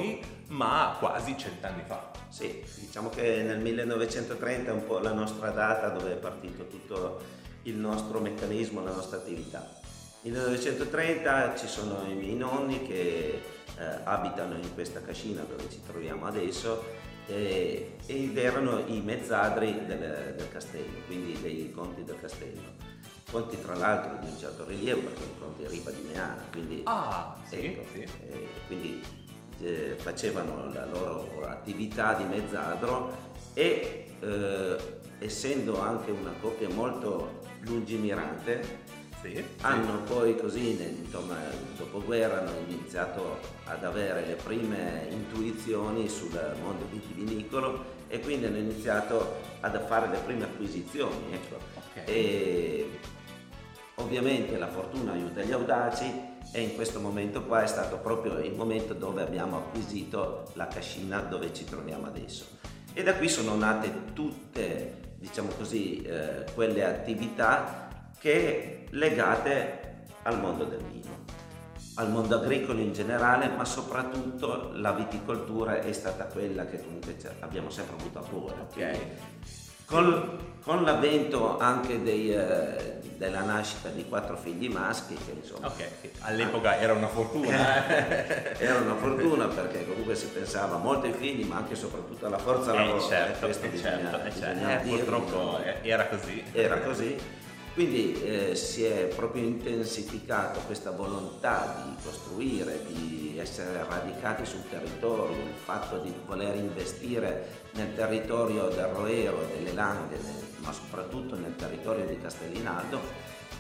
[0.49, 2.11] ma quasi cent'anni fa.
[2.29, 7.21] Sì, diciamo che nel 1930 è un po' la nostra data dove è partito tutto
[7.63, 9.79] il nostro meccanismo, la nostra attività.
[10.23, 13.43] Nel 1930 ci sono i miei nonni che
[13.79, 16.85] eh, abitano in questa cascina dove ci troviamo adesso
[17.27, 22.91] eh, ed erano i mezzadri del, del castello, quindi dei conti del castello
[23.31, 27.37] conti tra l'altro di un certo rilievo perché sono conti Ripa di Meana, quindi, Ah,
[27.49, 28.01] sì, ecco, sì.
[28.01, 29.03] eh, quindi
[29.63, 33.13] eh, facevano la loro attività di mezzadro
[33.55, 34.77] e eh,
[35.19, 38.89] essendo anche una coppia molto lungimirante
[39.21, 41.37] Sì, hanno poi così nel insomma,
[41.77, 46.33] dopoguerra hanno iniziato ad avere le prime intuizioni sul
[46.63, 51.57] mondo vitivinicolo e quindi hanno iniziato ad fare le prime acquisizioni ecco.
[51.57, 52.09] Ok.
[52.09, 52.89] e
[53.97, 58.55] ovviamente la fortuna aiuta gli audaci e in questo momento qua è stato proprio il
[58.55, 62.59] momento dove abbiamo acquisito la cascina dove ci troviamo adesso
[62.93, 70.65] e da qui sono nate tutte diciamo così eh, quelle attività che legate al mondo
[70.65, 71.25] del vino,
[71.95, 77.71] al mondo agricolo in generale, ma soprattutto la viticoltura è stata quella che comunque abbiamo
[77.71, 78.55] sempre avuto a cuore.
[78.61, 78.99] Ok.
[79.91, 85.85] Con, con l'avvento anche dei, eh, della nascita di quattro figli maschi, che insomma Ok,
[86.21, 87.89] all'epoca era una fortuna.
[87.89, 88.55] eh.
[88.65, 92.39] era una fortuna perché comunque si pensava molto ai figli, ma anche e soprattutto alla
[92.39, 93.01] forza Eh, lavoro.
[93.01, 94.69] certo, questo eh, bisogna- certo, eh, certo.
[94.69, 95.59] Eh, dirlo, purtroppo no?
[95.65, 96.45] eh, era così.
[96.53, 97.17] era così.
[97.75, 105.35] Quindi eh, si è proprio intensificato questa volontà di costruire, di essere radicati sul territorio,
[105.37, 110.19] il fatto di voler investire nel territorio del Roero, delle Langhe,
[110.59, 113.01] ma soprattutto nel territorio di Castellinaldo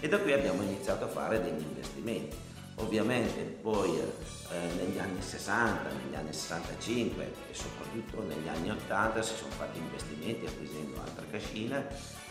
[0.00, 2.36] e da qui abbiamo iniziato a fare degli investimenti.
[2.76, 9.34] Ovviamente poi eh, negli anni 60, negli anni 65 e soprattutto negli anni 80 si
[9.36, 11.86] sono fatti investimenti acquisendo altre cascine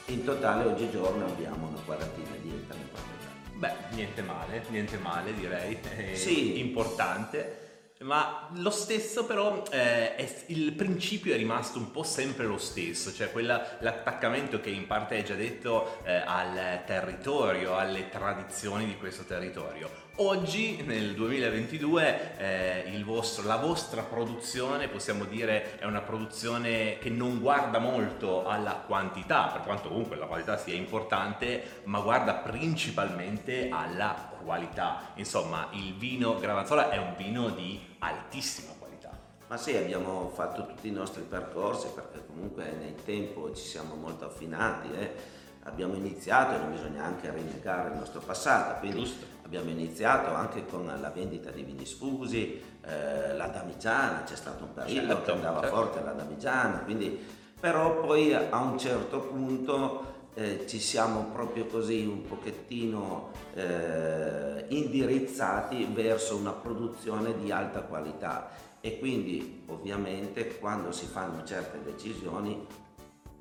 [0.05, 3.27] in totale oggigiorno abbiamo una quarantina di ettari in proprietà.
[3.53, 6.59] Beh, niente male, niente male direi, è Sì.
[6.59, 7.67] importante.
[8.01, 13.13] Ma lo stesso però eh, è- il principio è rimasto un po' sempre lo stesso,
[13.13, 18.95] cioè quella- l'attaccamento che in parte hai già detto eh, al territorio, alle tradizioni di
[18.95, 20.07] questo territorio.
[20.21, 27.39] Oggi, nel 2022, eh, vostro- la vostra produzione, possiamo dire, è una produzione che non
[27.39, 34.29] guarda molto alla quantità, per quanto comunque la qualità sia importante, ma guarda principalmente alla
[34.43, 35.11] qualità.
[35.15, 39.09] Insomma, il vino Gravanzola è un vino di altissima qualità.
[39.47, 44.25] Ma sì, abbiamo fatto tutti i nostri percorsi perché comunque nel tempo ci siamo molto
[44.25, 44.91] affinati.
[44.93, 45.37] eh.
[45.63, 49.25] Abbiamo iniziato e non bisogna anche rinnegare il nostro passato, quindi Giusto.
[49.43, 54.73] abbiamo iniziato anche con la vendita di vini sfusi, eh, la damigiana, c'è stato un
[54.73, 55.75] periodo Certo, che andava certo.
[55.75, 57.23] forte la damigiana, quindi,
[57.59, 65.85] però poi a un certo punto eh, ci siamo proprio così un pochettino eh, indirizzati
[65.91, 72.65] verso una produzione di alta qualità e quindi ovviamente quando si fanno certe decisioni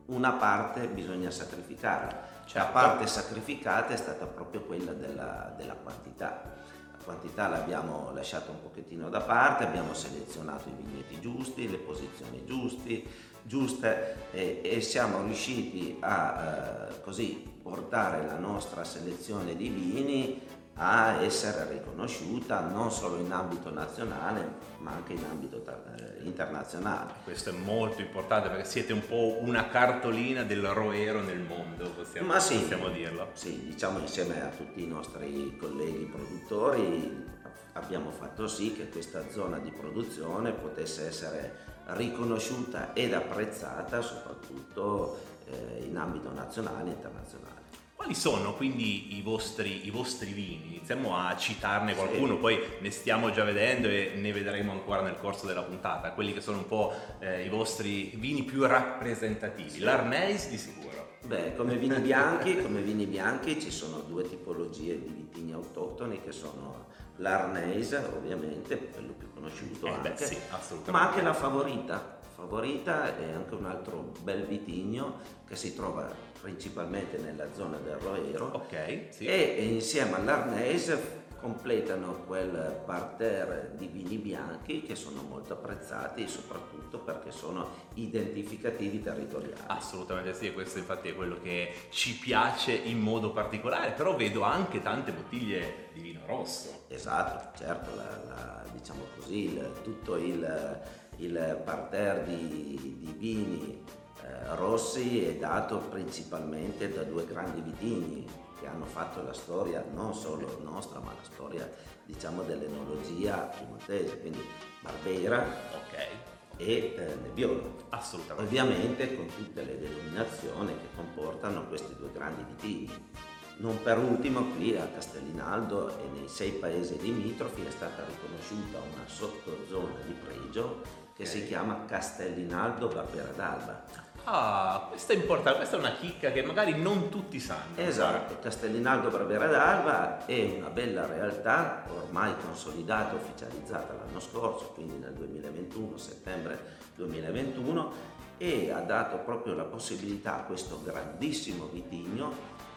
[0.07, 2.07] una parte bisogna sacrificare.
[2.07, 2.73] La Certo.
[2.73, 6.57] parte sacrificata è stata proprio quella della, della quantità.
[6.91, 12.45] La quantità l'abbiamo lasciata un pochettino da parte, abbiamo selezionato i vigneti giusti, le posizioni
[12.45, 13.07] giusti,
[13.49, 20.41] giuste e, e siamo riusciti a eh, così portare la nostra selezione di vini
[20.81, 27.15] a essere riconosciuta non solo in ambito nazionale ma anche in ambito eh, internazionale.
[27.25, 32.29] Questo è molto importante perché siete un po' una cartolina del roero nel mondo, possiamo,
[32.29, 32.59] Ma sì.
[32.59, 33.31] possiamo dirlo.
[33.33, 37.27] Sì, diciamo insieme a tutti i nostri colleghi produttori
[37.73, 45.85] abbiamo fatto sì che questa zona di produzione potesse essere riconosciuta ed apprezzata soprattutto eh,
[45.85, 47.57] in ambito nazionale e internazionale.
[47.95, 50.69] Quali sono quindi i vostri, i vostri vini?
[50.69, 55.47] Iniziamo a citarne qualcuno, poi ne stiamo già vedendo e ne vedremo ancora nel corso
[55.47, 59.81] della puntata, quelli che sono un po' eh, i vostri vini più rappresentativi.
[59.81, 61.17] L'Arneis di sicuro.
[61.27, 66.31] Beh, come vini bianchi, come vini bianchi ci sono due tipologie di vitigni autoctoni che
[66.31, 66.87] sono
[67.19, 70.91] l'Arneise, ovviamente, quello più conosciuto Eh beh, anche, sì, assolutamente.
[70.91, 72.17] ma anche la Favorita.
[72.35, 76.09] Favorita è anche un altro bel vitigno che si trova
[76.41, 79.27] principalmente nella zona del Roero Ok, sì.
[79.27, 87.31] e, insieme all'Arneise completano quel parterre di vini bianchi che sono molto apprezzati soprattutto perché
[87.31, 89.63] sono identificativi territoriali.
[89.67, 94.43] Assolutamente sì, e questo infatti è quello che ci piace in modo particolare, però vedo
[94.43, 96.85] anche tante bottiglie di vino rosso.
[96.89, 100.81] Esatto, certo, la- la- diciamo così, il- tutto il,
[101.19, 103.85] il parterre di, di vini
[104.23, 108.27] eh, rossi è dato principalmente da due grandi vitigni
[108.61, 111.71] che hanno fatto la storia non solo nostra, ma la storia
[112.05, 114.45] diciamo dell'enologia piemontese, quindi
[114.81, 115.43] Barbera
[115.75, 117.87] Ok, e eh, Nebbiolo.
[117.91, 118.49] assolutamente.
[118.49, 123.11] Ovviamente con tutte le denominazioni che comportano questi due grandi vitigni.
[123.59, 129.07] Non per ultimo qui a Castellinaldo e nei sei paesi limitrofi è stata riconosciuta una
[129.07, 130.83] sottozona di pregio
[131.13, 134.08] che si chiama Castellinaldo Barbera d'Alba.
[134.31, 137.77] Ah, questa è importante, questa è una chicca che magari non tutti sanno.
[137.77, 145.15] Esatto, Castellinaldo Barbera d'Alba è una bella realtà ormai consolidata, ufficializzata l'anno scorso, quindi nel
[145.15, 147.93] 2021, settembre 2021,
[148.37, 152.31] e ha dato proprio la possibilità a questo grandissimo vitigno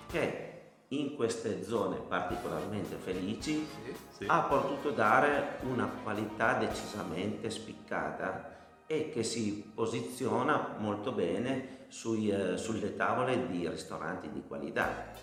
[0.07, 0.47] che
[0.87, 4.25] in queste zone particolarmente felici Sì, sì.
[4.25, 8.50] ha potuto dare una qualità decisamente spiccata
[8.91, 15.13] e che si posiziona molto bene sui, eh, sulle tavole di ristoranti di qualità.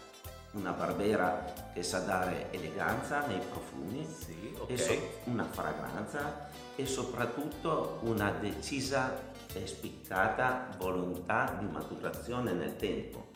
[0.52, 1.44] Una barbera
[1.74, 4.70] che sa dare eleganza nei profumi, Sì, ok.
[4.70, 9.20] e so- una fragranza e soprattutto una decisa
[9.52, 13.26] e spiccata volontà di maturazione nel tempo.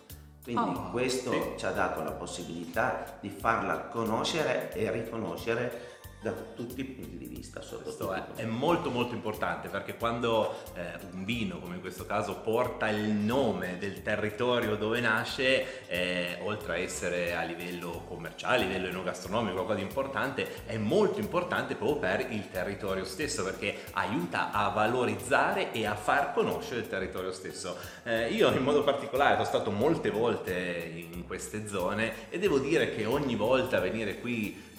[0.43, 1.43] Quindi Ah, questo sì.
[1.59, 7.27] ci ha dato la possibilità di farla conoscere e riconoscere da tutti i punti di
[7.27, 7.61] vista.
[7.61, 12.37] Questo è, è molto molto importante perché quando eh, un vino, come in questo caso,
[12.37, 18.67] porta il nome del territorio dove nasce, eh, oltre a essere a livello commerciale, a
[18.67, 24.53] livello enogastronomico, qualcosa di importante, è molto importante proprio per il territorio stesso perché aiuta
[24.53, 27.77] a valorizzare e a far conoscere il territorio stesso.
[28.05, 32.95] Eh, io in modo particolare sono stato molte volte in queste zone e devo dire
[32.95, 34.71] che ogni volta venire qui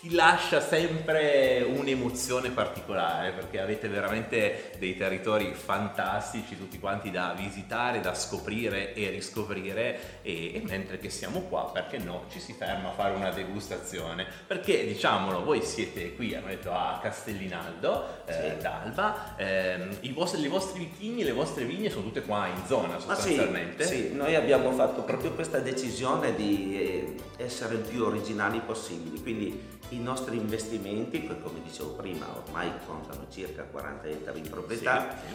[0.00, 8.00] ti lascia sempre un'emozione particolare perché avete veramente dei territori fantastici tutti quanti da visitare,
[8.00, 12.90] da scoprire e riscoprire e, e mentre che siamo qua perché no ci si ferma
[12.90, 14.24] a fare una degustazione.
[14.46, 18.62] Perché diciamolo voi siete qui hanno detto a Castellinaldo eh, Sì.
[18.62, 23.00] d'Alba ehm, i vostri, i vostri vitigni le vostre vigne sono tutte qua in zona
[23.00, 23.84] sì, sostanzialmente.
[23.84, 26.78] Sì, noi abbiamo fatto proprio questa decisione di
[27.36, 33.26] eh, essere il più originali possibili, quindi i nostri investimenti, come dicevo prima ormai contano
[33.30, 35.34] circa 40 ettari in proprietà, Sì, sì.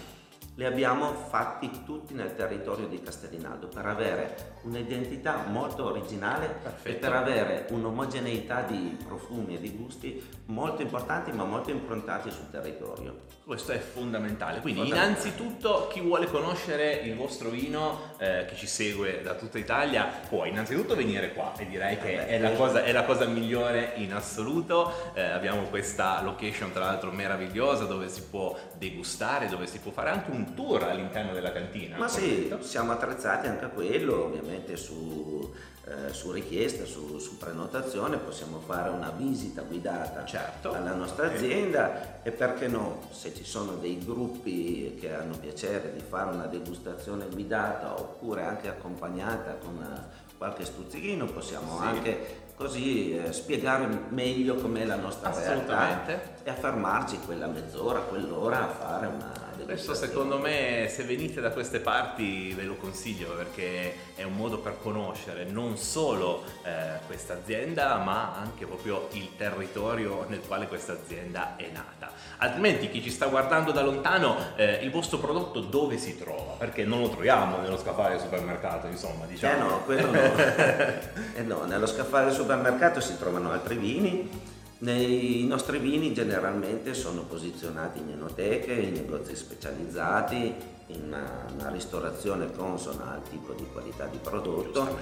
[0.55, 6.99] Li abbiamo fatti tutti nel territorio di Castellinaldo per avere un'identità molto originale e Perfetto.
[6.99, 13.31] per avere un'omogeneità di profumi e di gusti molto importanti ma molto improntati sul territorio.
[13.45, 14.61] Questo è fondamentale.
[14.61, 15.19] Quindi, Fondamentale.
[15.19, 20.45] innanzitutto, chi vuole conoscere il vostro vino, eh, che ci segue da tutta Italia, può
[20.45, 22.55] innanzitutto venire qua e direi che Eh è la eh.
[22.55, 25.11] cosa, è la cosa migliore in assoluto.
[25.13, 30.11] Eh, abbiamo questa location, tra l'altro, meravigliosa dove si può degustare, dove si può fare
[30.11, 31.97] anche un tour all'interno della cantina.
[31.97, 32.63] Ma sì, corretto?
[32.67, 35.53] siamo attrezzati anche a quello, ovviamente su,
[35.85, 40.73] eh, su richiesta, su, su prenotazione, possiamo fare una visita guidata Certo.
[40.73, 46.01] alla nostra azienda e perché no, se ci sono dei gruppi che hanno piacere di
[46.01, 51.85] fare una degustazione guidata oppure anche accompagnata con eh, qualche stuzzichino, possiamo Sì.
[51.85, 56.05] anche così eh, spiegare meglio com'è la nostra realtà
[56.43, 59.31] e a fermarci quella mezz'ora, quell'ora a fare una
[59.63, 60.07] Questo degustazione.
[60.07, 64.77] secondo me se venite da queste parti ve lo consiglio perché è un modo per
[64.81, 71.55] conoscere non solo eh, questa azienda ma anche proprio il territorio nel quale questa azienda
[71.55, 72.11] è nata.
[72.37, 76.53] Altrimenti chi ci sta guardando da lontano eh, il vostro prodotto dove si trova?
[76.57, 79.69] Perché non lo troviamo nello scaffale del supermercato insomma Eh diciamo.
[79.69, 80.19] no, quello no.
[81.35, 84.51] eh no, nello scaffale del supermercato si trovano altri vini.
[84.83, 90.53] Nei, I nostri vini generalmente sono posizionati in enoteche, in negozi specializzati,
[90.87, 94.97] una, una ristorazione consona al tipo di qualità di prodotto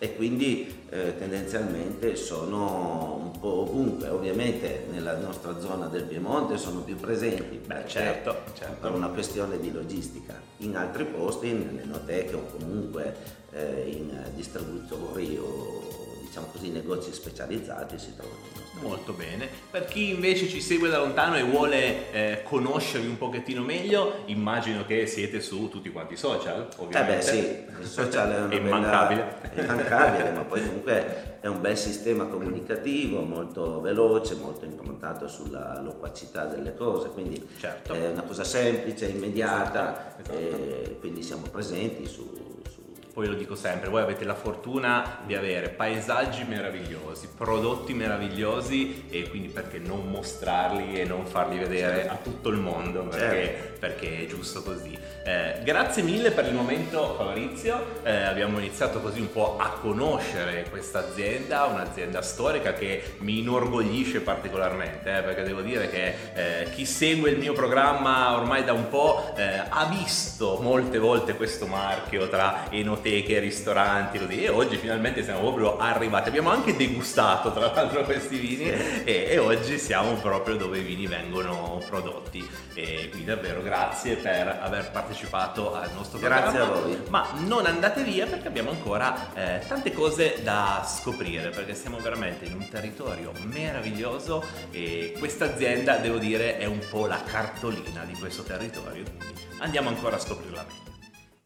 [0.00, 6.80] e quindi eh, tendenzialmente sono un po' ovunque, ovviamente nella nostra zona del Piemonte sono
[6.80, 8.80] più presenti, Beh, certo, certo.
[8.80, 13.14] per una questione di logistica, in altri posti, nelle noteche o comunque
[13.52, 18.59] eh, in distributori o diciamo così, negozi specializzati si trovano.
[18.80, 19.48] Molto bene.
[19.70, 24.84] Per chi invece ci segue da lontano e vuole eh, conoscervi un pochettino meglio, immagino
[24.86, 27.12] che siete su tutti quanti i social, ovviamente.
[27.12, 27.38] Eh beh sì,
[27.80, 29.38] il social è, È immancabile.
[29.42, 35.28] Bella, è immancabile, ma poi comunque è un bel sistema comunicativo, molto veloce, molto improntato
[35.28, 37.92] sulla loquacità delle cose, quindi Certo.
[37.92, 40.96] è una cosa semplice, immediata, Esatto, esatto.
[41.00, 42.79] quindi siamo presenti su, su
[43.20, 49.28] Poi lo dico sempre, voi avete la fortuna di avere paesaggi meravigliosi, prodotti meravigliosi e
[49.28, 54.26] quindi perché non mostrarli e non farli vedere a tutto il mondo perché, perché è
[54.26, 54.98] giusto così.
[55.22, 60.64] Eh, grazie mille per il momento Fabrizio, Eh, abbiamo iniziato così un po' a conoscere
[60.70, 66.86] questa azienda, un'azienda storica che mi inorgoglisce particolarmente eh, perché devo dire che eh, chi
[66.86, 72.26] segue il mio programma ormai da un po' eh, ha visto molte volte questo marchio
[72.30, 76.28] tra enoteche e ristoranti così, e oggi finalmente siamo proprio arrivati.
[76.28, 81.06] Abbiamo anche degustato tra l'altro questi vini e, e oggi siamo proprio dove i vini
[81.06, 82.48] vengono prodotti.
[82.74, 86.74] E quindi davvero grazie per aver partecipato al nostro Grazie programma.
[86.74, 87.02] a voi.
[87.08, 92.44] Ma non andate via perché abbiamo ancora eh, tante cose da scoprire perché siamo veramente
[92.44, 98.14] in un territorio meraviglioso e questa azienda, devo dire, è un po' la cartolina di
[98.14, 99.02] questo territorio.
[99.02, 100.89] Quindi andiamo ancora a scoprirla meglio.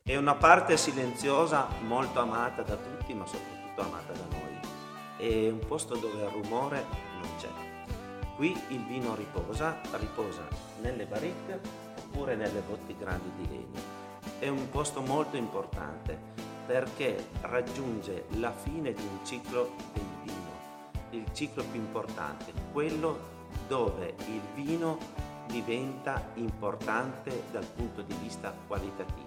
[0.06, 4.58] È una parte silenziosa, molto amata da tutti, ma soprattutto amata da noi.
[5.16, 6.84] È un posto dove il rumore
[7.22, 7.48] non c'è.
[8.36, 10.46] Qui il vino riposa, riposa
[10.82, 11.58] nelle barrique
[12.00, 13.80] oppure nelle botti grandi di legno.
[14.38, 16.18] È un posto molto importante
[16.66, 20.50] perché raggiunge la fine di un ciclo del vino,
[21.12, 23.18] il ciclo più importante, quello
[23.66, 24.98] dove il vino
[25.46, 29.23] diventa importante dal punto di vista qualitativo.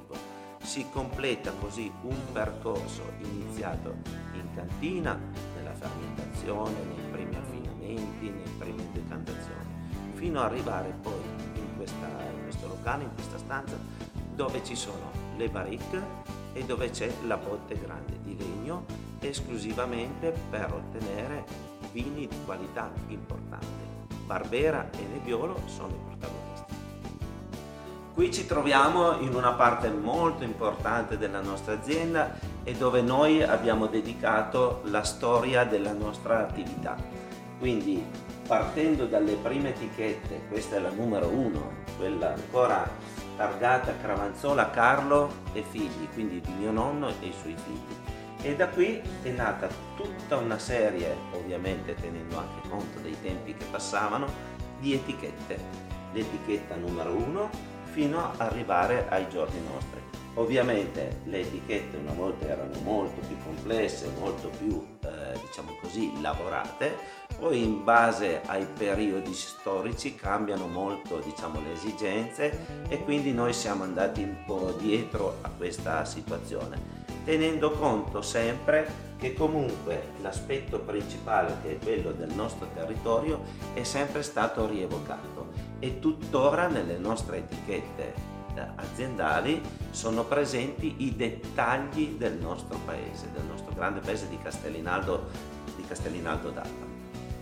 [0.68, 3.96] Si completa così un percorso iniziato
[4.34, 5.18] in cantina,
[5.56, 9.66] nella fermentazione, nei primi affinamenti, nelle prime decantazioni,
[10.16, 11.22] fino ad arrivare poi
[11.54, 13.78] in, questa- in questo locale, in questa stanza,
[14.36, 16.02] dove ci sono le barrique
[16.52, 18.84] e dove c'è la botte grande di legno
[19.22, 21.46] esclusivamente per ottenere
[21.94, 23.86] vini di qualità importante.
[24.26, 26.57] Barbera e Nebbiolo sono i protagonisti.
[28.18, 33.86] Qui ci troviamo in una parte molto importante della nostra azienda e dove noi abbiamo
[33.86, 36.98] dedicato la storia della nostra attività.
[37.60, 38.04] Quindi
[38.48, 42.90] partendo dalle prime etichette, questa è la numero uno, quella ancora
[43.36, 47.96] targata Cravanzola Carlo e figli, quindi di mio nonno e i suoi figli.
[48.42, 53.66] E da qui è nata tutta una serie, ovviamente tenendo anche conto dei tempi che
[53.70, 54.26] passavano,
[54.80, 55.86] di etichette.
[56.14, 60.00] L'etichetta numero uno fino ad arrivare ai giorni nostri.
[60.36, 66.96] Ovviamente le etichette una volta erano molto più complesse, molto più, eh, diciamo così, lavorate,
[67.40, 73.82] poi in base ai periodi storici cambiano molto, diciamo, le esigenze e quindi noi siamo
[73.82, 76.80] andati un po' dietro a questa situazione,
[77.26, 83.42] tenendo conto sempre che comunque l'aspetto principale che è quello del nostro territorio
[83.74, 88.14] è sempre stato rievocato e tuttora nelle nostre etichette
[88.56, 89.62] eh, aziendali
[89.92, 95.28] sono presenti i dettagli del nostro paese, del nostro grande paese di Castellinaldo,
[95.76, 96.86] di Castellinaldo d'Alba.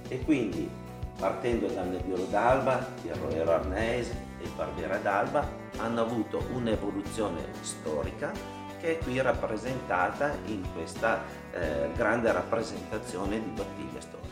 [0.07, 0.69] E quindi
[1.17, 8.31] partendo dal Nebbiolo d'Alba, il Roero Arnese e il Barbera d'Alba hanno avuto un'evoluzione storica
[8.79, 14.24] che è qui rappresentata in questa eh, grande rappresentazione di bottiglie storiche.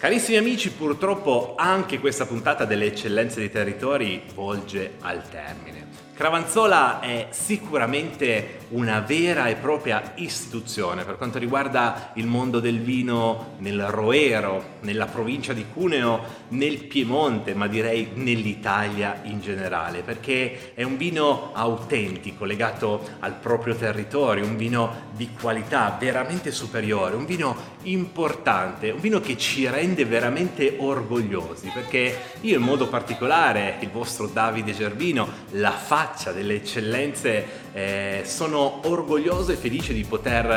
[0.00, 5.89] Carissimi amici, purtroppo anche questa puntata delle eccellenze dei territori volge al termine.
[6.20, 11.04] Cravanzola è sicuramente una vera e propria istituzione.
[11.04, 17.54] Per quanto riguarda il mondo del vino nel Roero, nella provincia di Cuneo, nel Piemonte,
[17.54, 24.58] ma direi nell'Italia in generale, perché è un vino autentico, legato al proprio territorio, un
[24.58, 31.70] vino di qualità veramente superiore, un vino importante, un vino che ci rende veramente orgogliosi,
[31.72, 35.72] perché io in modo particolare, il vostro Davide Gervino, la
[36.10, 40.50] faccia delle eccellenze eh, sono orgoglioso e felice di poter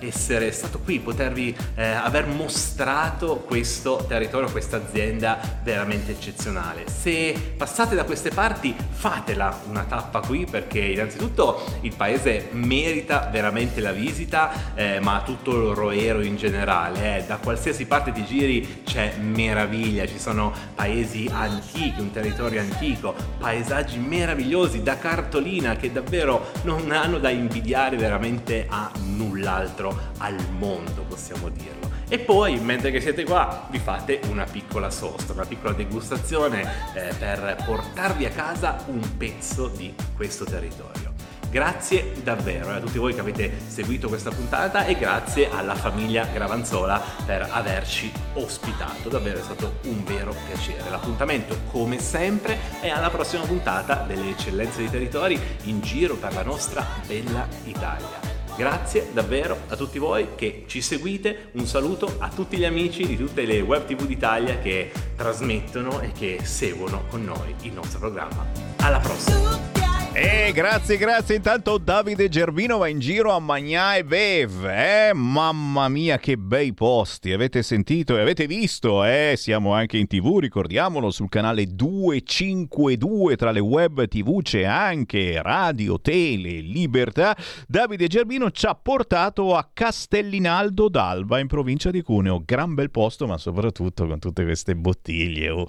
[0.00, 6.84] eh, essere stato qui, potervi eh, aver mostrato questo territorio, questa azienda veramente eccezionale.
[6.88, 13.80] Se passate da queste parti, fatela una tappa qui perché innanzitutto il paese merita veramente
[13.80, 17.24] la visita, eh, ma tutto il Roero in generale, eh.
[17.24, 23.98] da qualsiasi parte ti giri c'è meraviglia, ci sono paesi antichi, un territorio antico, paesaggi
[23.98, 31.48] meravigliosi da cartolina che davvero non hanno da invidiare veramente a null'altro al mondo, possiamo
[31.48, 31.90] dirlo.
[32.08, 36.60] E poi, mentre che siete qua, vi fate una piccola sosta, una piccola degustazione
[36.94, 41.11] eh, per portarvi a casa un pezzo di questo territorio.
[41.52, 46.98] Grazie davvero a tutti voi che avete seguito questa puntata e grazie alla famiglia Gravanzola
[47.26, 49.10] per averci ospitato.
[49.10, 50.88] Davvero è stato un vero piacere.
[50.88, 56.42] L'appuntamento, come sempre, è alla prossima puntata delle eccellenze dei territori in giro per la
[56.42, 58.30] nostra bella Italia.
[58.56, 63.18] Grazie davvero a tutti voi che ci seguite, un saluto a tutti gli amici di
[63.18, 68.46] tutte le web tv d'Italia che trasmettono e che seguono con noi il nostro programma.
[68.78, 69.81] Alla prossima!
[70.14, 71.36] E eh, grazie, grazie.
[71.36, 74.66] Intanto Davide Gervino va in giro a Magnà e Bev.
[74.66, 75.12] Eh?
[75.14, 77.32] Mamma mia, che bei posti.
[77.32, 79.04] Avete sentito e avete visto?
[79.04, 79.32] Eh?
[79.38, 83.36] Siamo anche in tv, ricordiamolo, sul canale 252.
[83.36, 87.34] Tra le web tv c'è anche Radio, Tele, Libertà.
[87.66, 92.42] Davide Gervino ci ha portato a Castellinaldo d'Alba, in provincia di Cuneo.
[92.44, 95.48] Gran bel posto, ma soprattutto con tutte queste bottiglie.
[95.48, 95.66] Oh.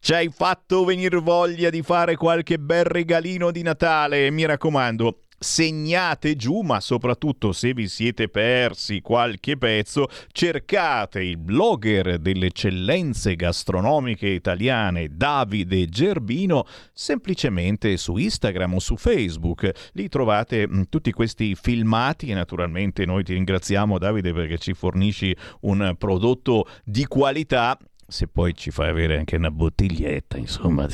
[0.00, 5.22] Ci hai fatto venire voglia di fare qualche bel regalino di Natale Natale, mi raccomando,
[5.40, 13.34] segnate giù, ma soprattutto se vi siete persi qualche pezzo, cercate il blogger delle eccellenze
[13.34, 19.68] gastronomiche italiane Davide Gerbino semplicemente su Instagram o su Facebook.
[19.94, 25.36] Lì trovate mm, tutti questi filmati e naturalmente noi ti ringraziamo Davide perché ci fornisci
[25.62, 27.76] un prodotto di qualità
[28.12, 30.86] se poi ci fai avere anche una bottiglietta, insomma,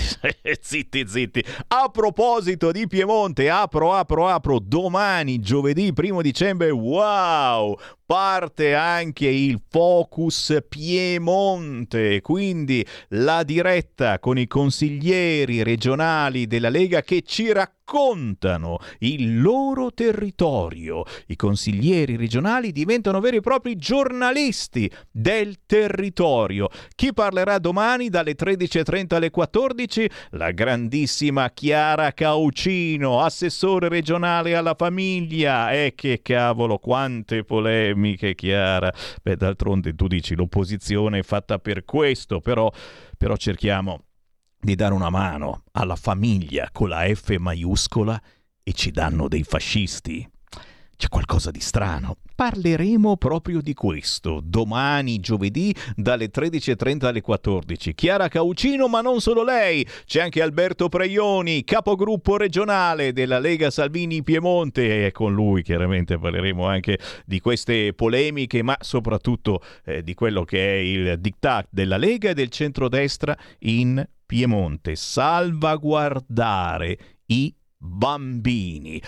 [0.61, 1.45] zitti, zitti.
[1.69, 7.77] A proposito di Piemonte, apro, apro, apro, domani, giovedì, primo dicembre, wow!
[8.11, 17.21] Parte anche il Focus Piemonte, quindi la diretta con i consiglieri regionali della Lega che
[17.21, 21.05] ci raccontano il loro territorio.
[21.27, 26.69] I consiglieri regionali diventano veri e propri giornalisti del territorio.
[26.95, 30.11] Chi parlerà domani dalle 13.30 alle 14?
[30.31, 35.73] La grandissima Chiara Caucino, assessore regionale alla famiglia.
[35.73, 37.97] E che cavolo, quante polemiche,
[38.35, 38.93] Chiara.
[39.23, 42.71] Beh, d'altronde tu dici l'opposizione è fatta per questo, però,
[43.17, 44.05] però cerchiamo
[44.61, 48.21] di dare una mano alla famiglia con la F maiuscola
[48.63, 50.29] e ci danno dei fascisti.
[50.99, 52.17] C'è qualcosa di strano.
[52.35, 57.95] Parleremo proprio di questo domani, giovedì, dalle 13.30 alle 14.
[57.95, 59.87] Chiara Caucino, ma non solo lei.
[60.07, 65.07] C'è anche Alberto Preioni, capogruppo regionale della Lega Salvini Piemonte.
[65.07, 70.59] E con lui chiaramente parleremo anche di queste polemiche, ma soprattutto eh, di quello che
[70.59, 79.01] è il diktat della Lega e del centrodestra in Piemonte, salvaguardare i bambini.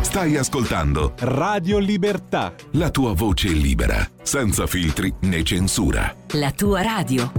[0.00, 2.54] Stai ascoltando Radio Libertà.
[2.72, 6.14] la tua voce libera, senza filtri né censura.
[6.32, 7.30] La tua radio.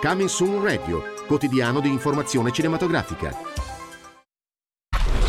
[0.00, 3.76] Coming Soon Radio, quotidiano di informazione cinematografica.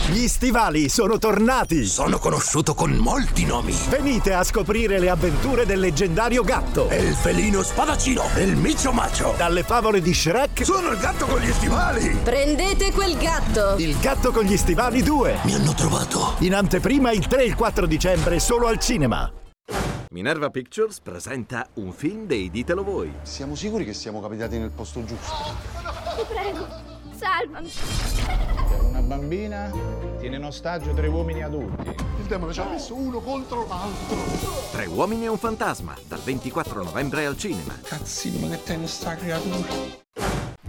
[0.09, 1.85] Gli stivali sono tornati!
[1.85, 3.75] Sono conosciuto con molti nomi.
[3.89, 6.87] Venite a scoprire le avventure del leggendario gatto.
[6.87, 9.35] È il felino spadaccino, il micio macio.
[9.37, 10.65] Dalle favole di Shrek.
[10.65, 12.17] Sono il gatto con gli stivali.
[12.23, 13.75] Prendete quel gatto.
[13.77, 15.41] Il gatto con gli stivali 2.
[15.43, 16.37] Mi hanno trovato.
[16.39, 19.31] In anteprima il 3 e il 4 dicembre solo al cinema.
[20.11, 23.13] Minerva Pictures presenta un film dei Ditelo Voi.
[23.21, 25.35] Siamo sicuri che siamo capitati nel posto giusto?
[26.15, 26.67] Ti prego,
[27.15, 27.71] salvami.
[28.89, 29.71] Una bambina
[30.17, 31.89] tiene in ostaggio tre uomini adulti.
[31.89, 34.17] Il demone ci ha messo uno contro l'altro.
[34.71, 37.77] Tre uomini e un fantasma, dal 24 novembre al cinema.
[37.79, 39.57] Cazzino, ma che te ne sta creatura?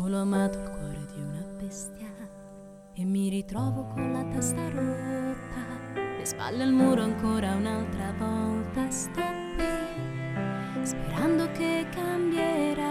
[0.00, 2.06] Solo amato il cuore di una bestia
[2.94, 8.88] e mi ritrovo con la testa rotta, le spalle al muro ancora un'altra volta.
[8.90, 9.20] Sto
[9.56, 12.86] qui sperando che cambierai.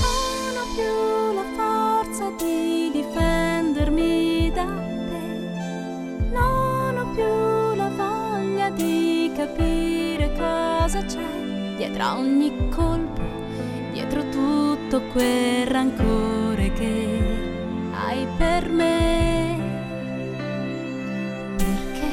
[0.00, 6.30] Non ho più la forza di difendermi da te.
[6.32, 11.40] Non ho più la voglia di capire cosa c'è
[11.80, 13.19] dietro ogni colpo,
[14.10, 17.18] dietro tutto quel rancore che
[17.92, 19.58] hai per me.
[21.56, 22.08] Perché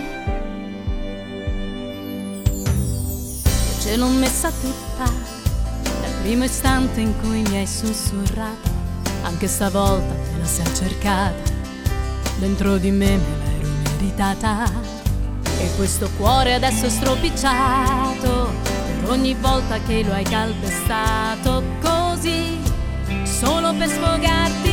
[3.79, 8.75] ce l'ho messa tutta dal primo istante in cui mi hai sussurrato.
[9.23, 11.51] Anche stavolta me la sei cercata,
[12.37, 14.69] dentro di me me l'ero meritata.
[15.59, 18.66] E questo cuore adesso è stropicciato
[19.07, 22.57] ogni volta che lo hai calpestato così,
[23.23, 24.66] solo per sfogarti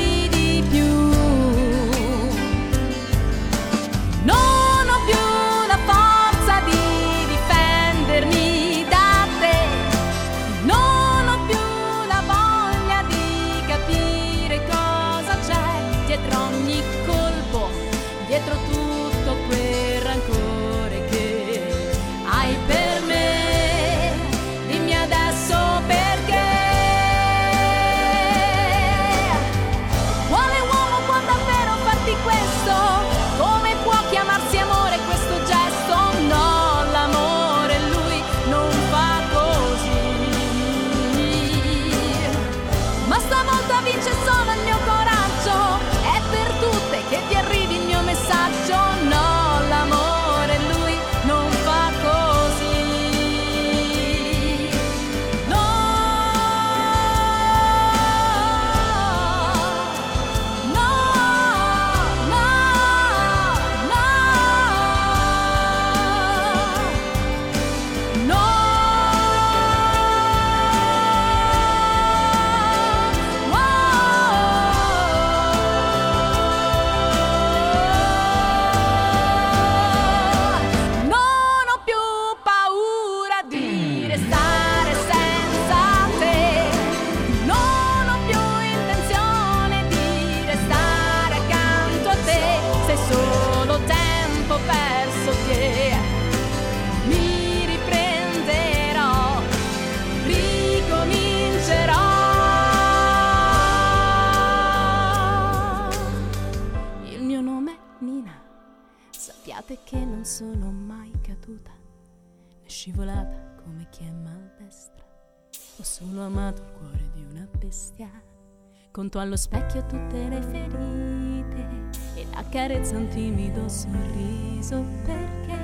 [119.24, 121.66] allo specchio tutte le ferite
[122.14, 125.58] e accarezza un timido sorriso perché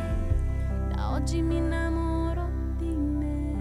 [0.94, 2.48] da oggi mi innamoro
[2.78, 3.58] di me.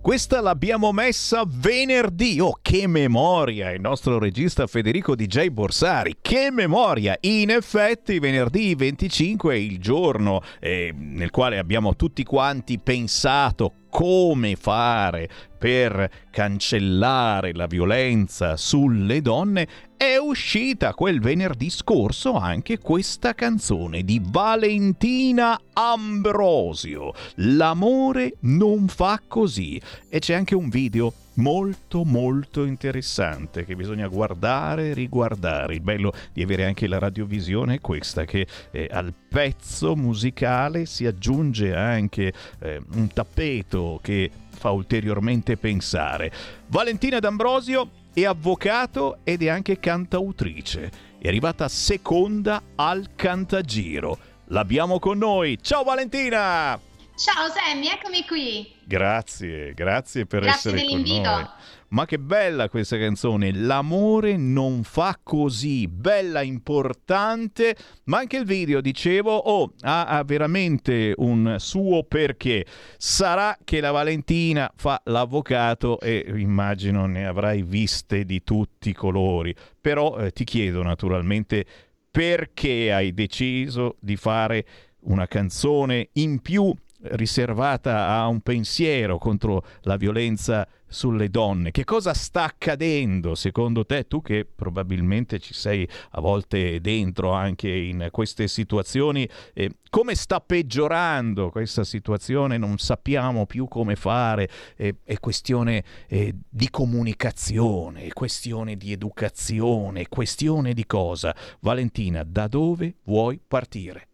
[0.00, 2.40] Questa l'abbiamo messa venerdì.
[2.40, 3.70] Oh, che memoria!
[3.70, 6.16] Il nostro regista Federico DJ Borsari.
[6.22, 7.14] Che memoria!
[7.20, 14.56] In effetti, venerdì 25 è il giorno eh, nel quale abbiamo tutti quanti pensato come
[14.56, 15.28] fare
[15.60, 24.22] per cancellare la violenza sulle donne, è uscita quel venerdì scorso anche questa canzone di
[24.24, 27.12] Valentina Ambrosio.
[27.34, 29.78] L'amore non fa così.
[30.08, 35.74] E c'è anche un video molto molto interessante che bisogna guardare e riguardare.
[35.74, 41.06] Il bello di avere anche la radiovisione è questa che eh, al pezzo musicale si
[41.06, 46.30] aggiunge anche eh, un tappeto che fa ulteriormente pensare.
[46.66, 51.08] Valentina D'Ambrosio è avvocato ed è anche cantautrice.
[51.18, 54.18] È arrivata seconda al Cantagiro.
[54.46, 55.58] L'abbiamo con noi.
[55.60, 56.89] Ciao Valentina!
[57.20, 58.66] Ciao Sammy, eccomi qui.
[58.82, 61.30] Grazie, grazie per Grazie essere con dell'invito.
[61.30, 61.46] noi.
[61.88, 68.80] Ma che bella questa canzone, L'amore non fa così, bella, importante, ma anche il video,
[68.80, 72.64] dicevo, oh, ha, ha veramente un suo perché.
[72.96, 79.54] Sarà che la Valentina fa l'avvocato e immagino ne avrai viste di tutti i colori,
[79.78, 81.66] però eh, ti chiedo naturalmente
[82.10, 84.64] perché hai deciso di fare
[85.00, 91.70] una canzone in più riservata a un pensiero contro la violenza sulle donne.
[91.70, 94.06] Che cosa sta accadendo secondo te?
[94.06, 100.40] Tu che probabilmente ci sei a volte dentro anche in queste situazioni, eh, come sta
[100.40, 102.58] peggiorando questa situazione?
[102.58, 110.02] Non sappiamo più come fare, eh, è questione eh, di comunicazione, è questione di educazione,
[110.02, 111.34] è questione di cosa?
[111.60, 114.09] Valentina, da dove vuoi partire?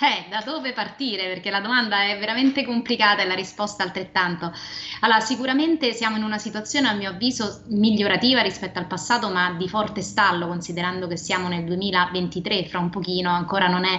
[0.00, 1.26] Eh, da dove partire?
[1.26, 4.52] Perché la domanda è veramente complicata e la risposta altrettanto.
[5.00, 9.68] Allora, sicuramente siamo in una situazione, a mio avviso, migliorativa rispetto al passato, ma di
[9.68, 13.98] forte stallo, considerando che siamo nel 2023, fra un pochino ancora non è,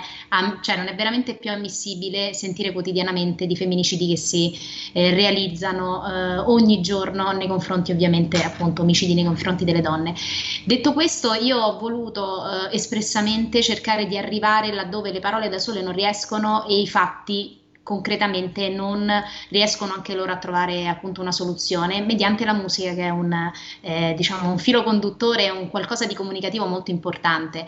[0.61, 4.57] cioè non è veramente più ammissibile sentire quotidianamente di femminicidi che si
[4.93, 10.15] eh, realizzano eh, ogni giorno nei confronti, ovviamente, appunto, omicidi nei confronti delle donne.
[10.63, 15.81] Detto questo, io ho voluto eh, espressamente cercare di arrivare laddove le parole da sole
[15.81, 17.59] non riescono e i fatti
[17.89, 19.11] concretamente non
[19.49, 23.33] riescono anche loro a trovare appunto una soluzione mediante la musica che è un,
[23.81, 27.65] eh, diciamo, un filo conduttore, un qualcosa di comunicativo molto importante.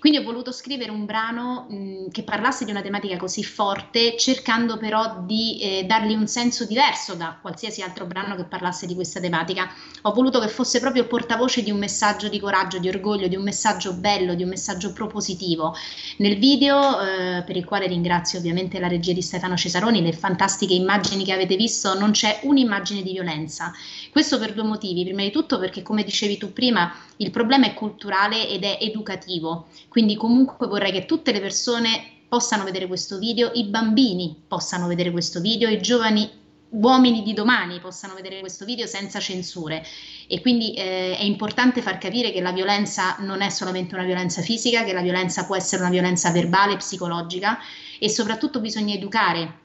[0.00, 4.78] Quindi ho voluto scrivere un brano mh, che parlasse di una tematica così forte, cercando
[4.78, 9.20] però di eh, dargli un senso diverso da qualsiasi altro brano che parlasse di questa
[9.20, 9.70] tematica.
[10.02, 13.42] Ho voluto che fosse proprio portavoce di un messaggio di coraggio, di orgoglio, di un
[13.42, 15.76] messaggio bello, di un messaggio propositivo.
[16.16, 20.72] Nel video, eh, per il quale ringrazio ovviamente la regia di Stefano Cesaroni, le fantastiche
[20.72, 23.70] immagini che avete visto, non c'è un'immagine di violenza.
[24.10, 25.04] Questo per due motivi.
[25.04, 29.68] Prima di tutto perché, come dicevi tu prima, il problema è culturale ed è educativo.
[29.88, 35.10] Quindi comunque vorrei che tutte le persone possano vedere questo video, i bambini possano vedere
[35.10, 36.38] questo video, i giovani
[36.70, 39.84] uomini di domani possano vedere questo video senza censure
[40.28, 44.40] e quindi eh, è importante far capire che la violenza non è solamente una violenza
[44.40, 47.58] fisica, che la violenza può essere una violenza verbale, psicologica
[47.98, 49.58] e soprattutto bisogna educare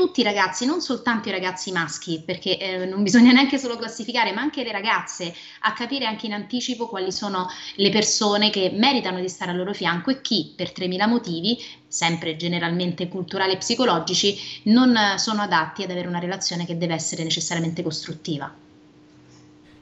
[0.00, 4.32] tutti i ragazzi, non soltanto i ragazzi maschi, perché eh, non bisogna neanche solo classificare,
[4.32, 9.20] ma anche le ragazze, a capire anche in anticipo quali sono le persone che meritano
[9.20, 14.38] di stare al loro fianco e chi, per 3.000 motivi, sempre generalmente culturali e psicologici,
[14.64, 18.50] non eh, sono adatti ad avere una relazione che deve essere necessariamente costruttiva.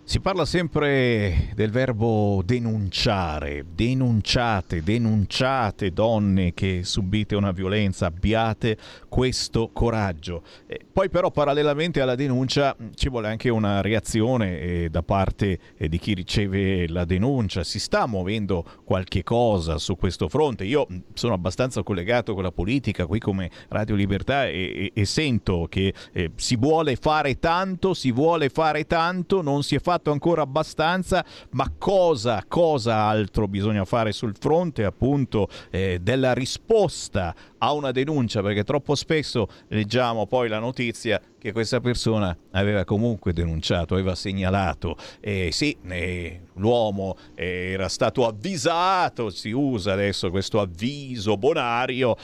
[0.09, 8.78] Si parla sempre del verbo denunciare, denunciate, denunciate donne che subite una violenza, abbiate
[9.11, 10.44] questo coraggio.
[10.66, 15.59] Eh, poi però parallelamente alla denuncia mh, ci vuole anche una reazione eh, da parte
[15.76, 20.64] eh, di chi riceve la denuncia, si sta muovendo qualche cosa su questo fronte.
[20.64, 25.04] Io mh, sono abbastanza collegato con la politica qui come Radio Libertà e, e- e
[25.04, 29.96] sento che eh, si vuole fare tanto, si vuole fare tanto, non si è fatto
[30.07, 37.72] ancora abbastanza, ma cosa, cosa altro bisogna fare sul fronte appunto eh, della risposta a
[37.72, 43.94] una denuncia, perché troppo spesso leggiamo poi la notizia che questa persona aveva comunque denunciato,
[43.94, 44.96] aveva segnalato.
[45.20, 52.16] E sì, eh, l'uomo era stato avvisato, si usa adesso questo avviso bonario.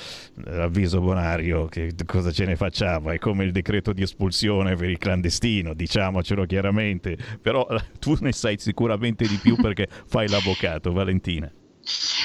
[0.45, 3.11] L'avviso bonario, che cosa ce ne facciamo?
[3.11, 7.17] È come il decreto di espulsione per il clandestino, diciamocelo chiaramente.
[7.41, 7.67] Però
[7.99, 11.51] tu ne sai sicuramente di più perché fai l'avvocato, Valentina.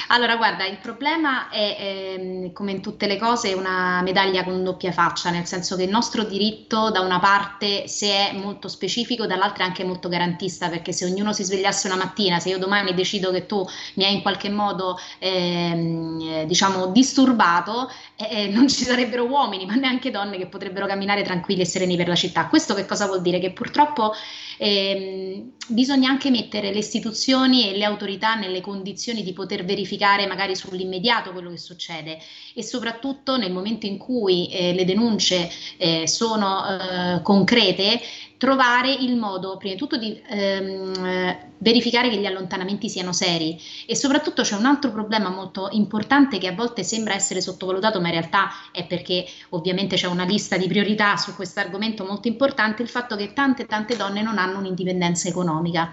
[0.08, 1.76] Allora, guarda, il problema è,
[2.18, 5.90] ehm, come in tutte le cose, una medaglia con doppia faccia, nel senso che il
[5.90, 10.92] nostro diritto, da una parte, se è molto specifico, dall'altra è anche molto garantista, perché
[10.92, 14.22] se ognuno si svegliasse una mattina, se io domani decido che tu mi hai in
[14.22, 20.86] qualche modo, ehm, diciamo, disturbato, eh, non ci sarebbero uomini, ma neanche donne che potrebbero
[20.86, 22.46] camminare tranquilli e sereni per la città.
[22.48, 23.38] Questo che cosa vuol dire?
[23.38, 24.12] Che purtroppo
[24.60, 30.54] ehm, bisogna anche mettere le istituzioni e le autorità nelle condizioni di poter verificare magari
[30.54, 32.18] sull'immediato quello che succede
[32.54, 35.48] e soprattutto nel momento in cui eh, le denunce
[35.78, 38.00] eh, sono eh, concrete
[38.40, 43.60] trovare il modo, prima di tutto, di ehm, verificare che gli allontanamenti siano seri.
[43.86, 48.06] E soprattutto c'è un altro problema molto importante che a volte sembra essere sottovalutato, ma
[48.06, 52.80] in realtà è perché ovviamente c'è una lista di priorità su questo argomento molto importante,
[52.80, 55.92] il fatto che tante tante donne non hanno un'indipendenza economica.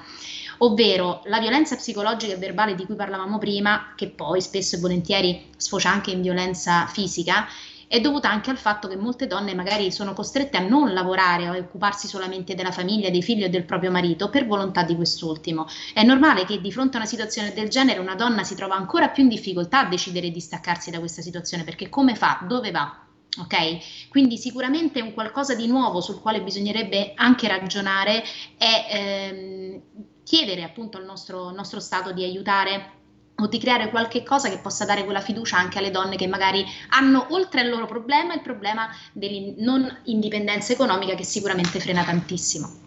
[0.60, 5.50] Ovvero la violenza psicologica e verbale di cui parlavamo prima, che poi spesso e volentieri
[5.58, 7.46] sfocia anche in violenza fisica,
[7.88, 11.54] è dovuta anche al fatto che molte donne magari sono costrette a non lavorare o
[11.54, 15.66] a occuparsi solamente della famiglia, dei figli o del proprio marito per volontà di quest'ultimo.
[15.94, 19.10] È normale che di fronte a una situazione del genere una donna si trova ancora
[19.10, 23.02] più in difficoltà a decidere di staccarsi da questa situazione perché come fa, dove va?
[23.40, 28.24] Ok, quindi sicuramente un qualcosa di nuovo sul quale bisognerebbe anche ragionare
[28.58, 29.82] è ehm,
[30.24, 32.97] chiedere appunto al nostro, nostro Stato di aiutare
[33.40, 36.66] o di creare qualche cosa che possa dare quella fiducia anche alle donne che magari
[36.90, 42.86] hanno oltre al loro problema il problema della non indipendenza economica che sicuramente frena tantissimo.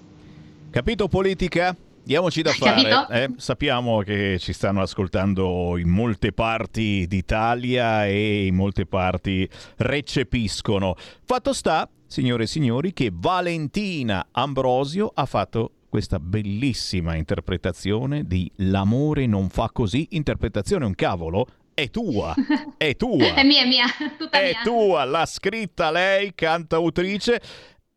[0.71, 1.77] Capito politica?
[2.03, 3.07] Diamoci da fare.
[3.11, 3.31] Eh?
[3.37, 10.97] Sappiamo che ci stanno ascoltando in molte parti d'Italia e in molte parti recepiscono.
[11.25, 19.27] Fatto sta, signore e signori, che Valentina Ambrosio ha fatto questa bellissima interpretazione di L'amore
[19.27, 22.35] non fa così, interpretazione un cavolo, è tua,
[22.79, 23.35] è tua.
[23.35, 23.85] è mia, è mia,
[24.17, 24.63] tutta è mia.
[24.63, 27.43] tua, l'ha scritta lei, cantautrice.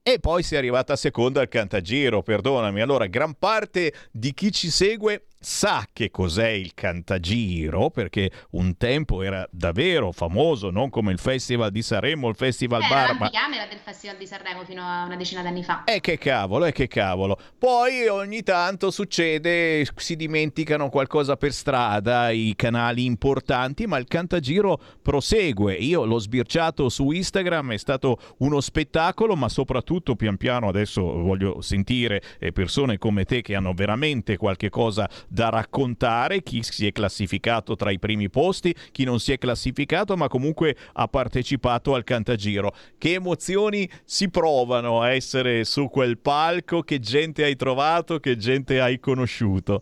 [0.06, 2.82] E poi si è arrivata seconda al cantagiro, perdonami.
[2.82, 9.22] Allora, gran parte di chi ci segue sa che cos'è il cantagiro, perché un tempo
[9.22, 13.18] era davvero famoso, non come il Festival di Sanremo, il Festival eh, Bar.
[13.20, 13.30] Ma...
[13.30, 15.84] camera del Festival di Sanremo fino a una decina d'anni fa.
[15.84, 17.38] E che cavolo, e che cavolo.
[17.58, 24.80] Poi ogni tanto succede, si dimenticano qualcosa per strada, i canali importanti, ma il cantagiro
[25.02, 25.74] prosegue.
[25.74, 31.62] Io l'ho sbirciato su Instagram, è stato uno spettacolo, ma soprattutto pian piano adesso voglio
[31.62, 36.92] sentire eh, persone come te che hanno veramente qualche cosa da raccontare, chi si è
[36.92, 42.04] classificato tra i primi posti, chi non si è classificato ma comunque ha partecipato al
[42.04, 42.76] Cantagiro.
[43.00, 48.80] Che emozioni si provano a essere su quel palco, che gente hai trovato, che gente
[48.80, 49.82] hai conosciuto?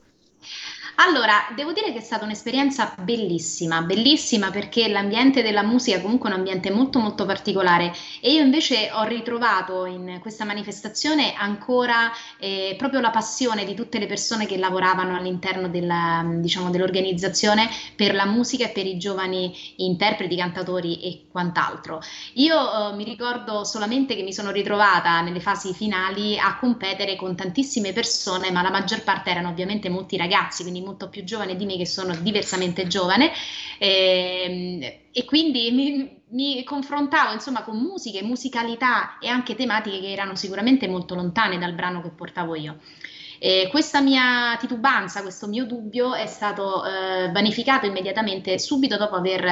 [1.04, 6.30] Allora, devo dire che è stata un'esperienza bellissima, bellissima perché l'ambiente della musica è comunque
[6.30, 7.91] un ambiente molto molto particolare
[8.22, 13.97] e io invece ho ritrovato in questa manifestazione ancora eh, proprio la passione di tutte
[13.97, 19.58] le persone che lavoravano all'interno della, diciamo, dell'organizzazione per la musica e per i giovani
[19.78, 21.99] interpreti, cantatori e quant'altro.
[22.34, 27.36] Io eh, mi ricordo solamente che mi sono ritrovata nelle fasi finali a competere con
[27.36, 31.66] tantissime persone, ma la maggior parte erano ovviamente molti ragazzi, quindi molto più giovane di
[31.66, 33.32] me che sono diversamente giovane
[33.80, 40.12] e, ehm, e quindi mi, mi, confrontavo insomma con musiche, musicalità e anche tematiche che
[40.12, 42.78] erano sicuramente molto lontane dal brano che portavo io.
[43.44, 49.44] E questa mia titubanza, questo mio dubbio è stato eh, vanificato immediatamente subito dopo aver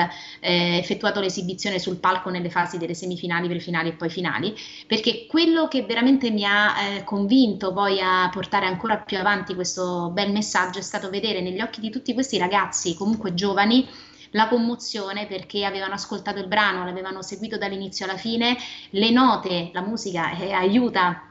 [0.41, 4.55] eh, effettuato l'esibizione sul palco nelle fasi delle semifinali, prefinali e poi finali,
[4.85, 10.11] perché quello che veramente mi ha eh, convinto poi a portare ancora più avanti questo
[10.13, 13.87] bel messaggio è stato vedere negli occhi di tutti questi ragazzi, comunque giovani,
[14.33, 18.55] la commozione perché avevano ascoltato il brano, l'avevano seguito dall'inizio alla fine,
[18.91, 21.23] le note, la musica eh, aiuta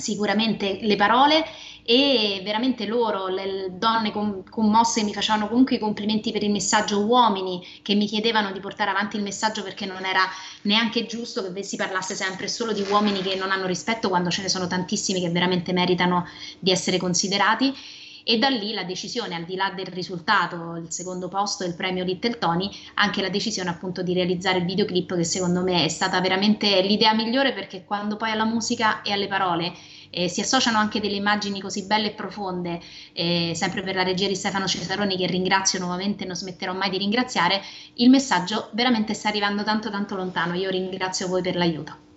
[0.00, 1.44] sicuramente le parole
[1.90, 7.66] e veramente loro, le donne commosse mi facevano comunque i complimenti per il messaggio, uomini
[7.82, 10.22] che mi chiedevano di portare avanti il messaggio perché non era
[10.62, 14.42] neanche giusto che si parlasse sempre solo di uomini che non hanno rispetto quando ce
[14.42, 16.28] ne sono tantissimi che veramente meritano
[16.60, 17.74] di essere considerati.
[18.22, 22.04] E da lì la decisione, al di là del risultato, il secondo posto il premio
[22.04, 26.20] Little Tony, anche la decisione appunto di realizzare il videoclip che secondo me è stata
[26.20, 29.72] veramente l'idea migliore perché quando poi alla musica e alle parole
[30.10, 32.80] eh, si associano anche delle immagini così belle e profonde,
[33.12, 36.98] eh, sempre per la regia di Stefano Cesaroni che ringrazio nuovamente, non smetterò mai di
[36.98, 37.62] ringraziare,
[37.94, 42.09] il messaggio veramente sta arrivando tanto tanto lontano, io ringrazio voi per l'aiuto.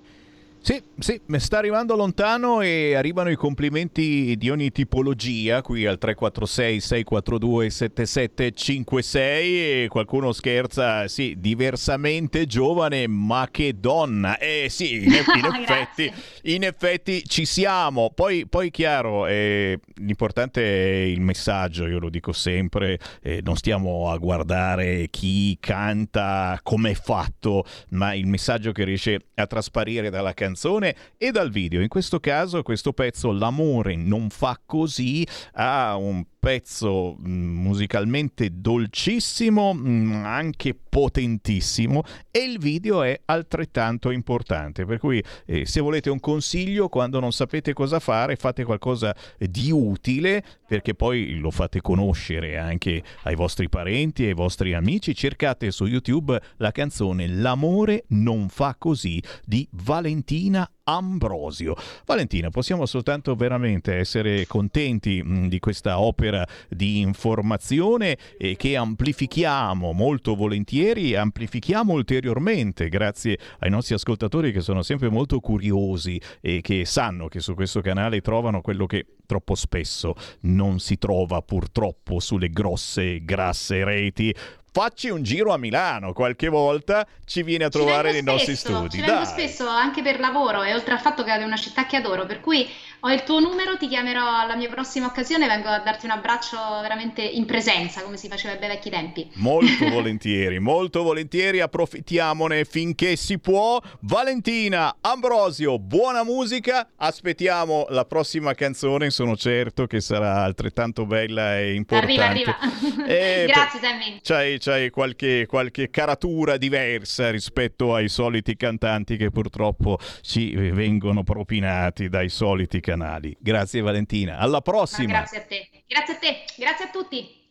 [0.66, 6.80] Sì, sì, sta arrivando lontano e arrivano i complimenti di ogni tipologia qui al 346
[6.80, 14.38] 642 7756 e qualcuno scherza, sì, diversamente giovane ma che donna.
[14.38, 16.10] Eh sì, in, in effetti,
[16.44, 18.12] in effetti ci siamo.
[18.16, 24.10] Poi, poi chiaro, eh, l'importante è il messaggio, io lo dico sempre, eh, non stiamo
[24.10, 30.34] a guardare chi canta, come è fatto, ma il messaggio che riesce a trasparire dalla
[30.34, 31.82] canzone canzone e dal video.
[31.82, 39.74] In questo caso questo pezzo L'amore non fa così ha un pezzo mm, musicalmente dolcissimo,
[39.74, 44.84] mm, anche potentissimo e il video è altrettanto importante.
[44.84, 49.72] Per cui eh, se volete un consiglio quando non sapete cosa fare, fate qualcosa di
[49.72, 55.16] utile perché poi lo fate conoscere anche ai vostri parenti e ai vostri amici.
[55.16, 61.76] Cercate su YouTube la canzone L'amore non fa così di Valentina Ambrosio.
[62.06, 70.36] Valentina, possiamo soltanto veramente essere contenti di questa opera di informazione e che amplifichiamo molto
[70.36, 77.28] volentieri, amplifichiamo ulteriormente grazie ai nostri ascoltatori che sono sempre molto curiosi e che sanno
[77.28, 83.24] che su questo canale trovano quello che troppo spesso non si trova purtroppo sulle grosse,
[83.24, 84.36] grasse reti
[84.74, 88.98] facci un giro a Milano qualche volta ci vieni a trovare nei spesso, nostri studi.
[88.98, 91.98] Ci vengo spesso anche per lavoro e oltre al fatto che è una città che
[91.98, 92.68] adoro, per cui
[93.02, 96.58] ho il tuo numero, ti chiamerò alla mia prossima occasione, vengo a darti un abbraccio
[96.82, 99.30] veramente in presenza, come si faceva ai bei vecchi tempi.
[99.36, 103.80] Molto volentieri, molto volentieri, approfittiamone finché si può.
[104.02, 111.74] Valentina, Ambrosio, buona musica, aspettiamo la prossima canzone, sono certo che sarà altrettanto bella e
[111.74, 112.22] importante.
[112.22, 113.06] Arriva, arriva.
[113.06, 114.20] Eh, Grazie Sammy.
[114.24, 122.08] C'hai, c'hai qualche, qualche caratura diversa rispetto ai soliti cantanti che purtroppo ci vengono propinati
[122.08, 123.36] dai soliti canali.
[123.40, 125.12] Grazie Valentina, alla prossima.
[125.12, 127.42] Ma grazie a te, grazie a te, grazie a tutti.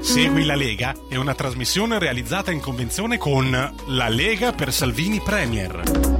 [0.00, 3.50] Segui la Lega è una trasmissione realizzata in convenzione con
[3.88, 6.19] La Lega per Salvini Premier.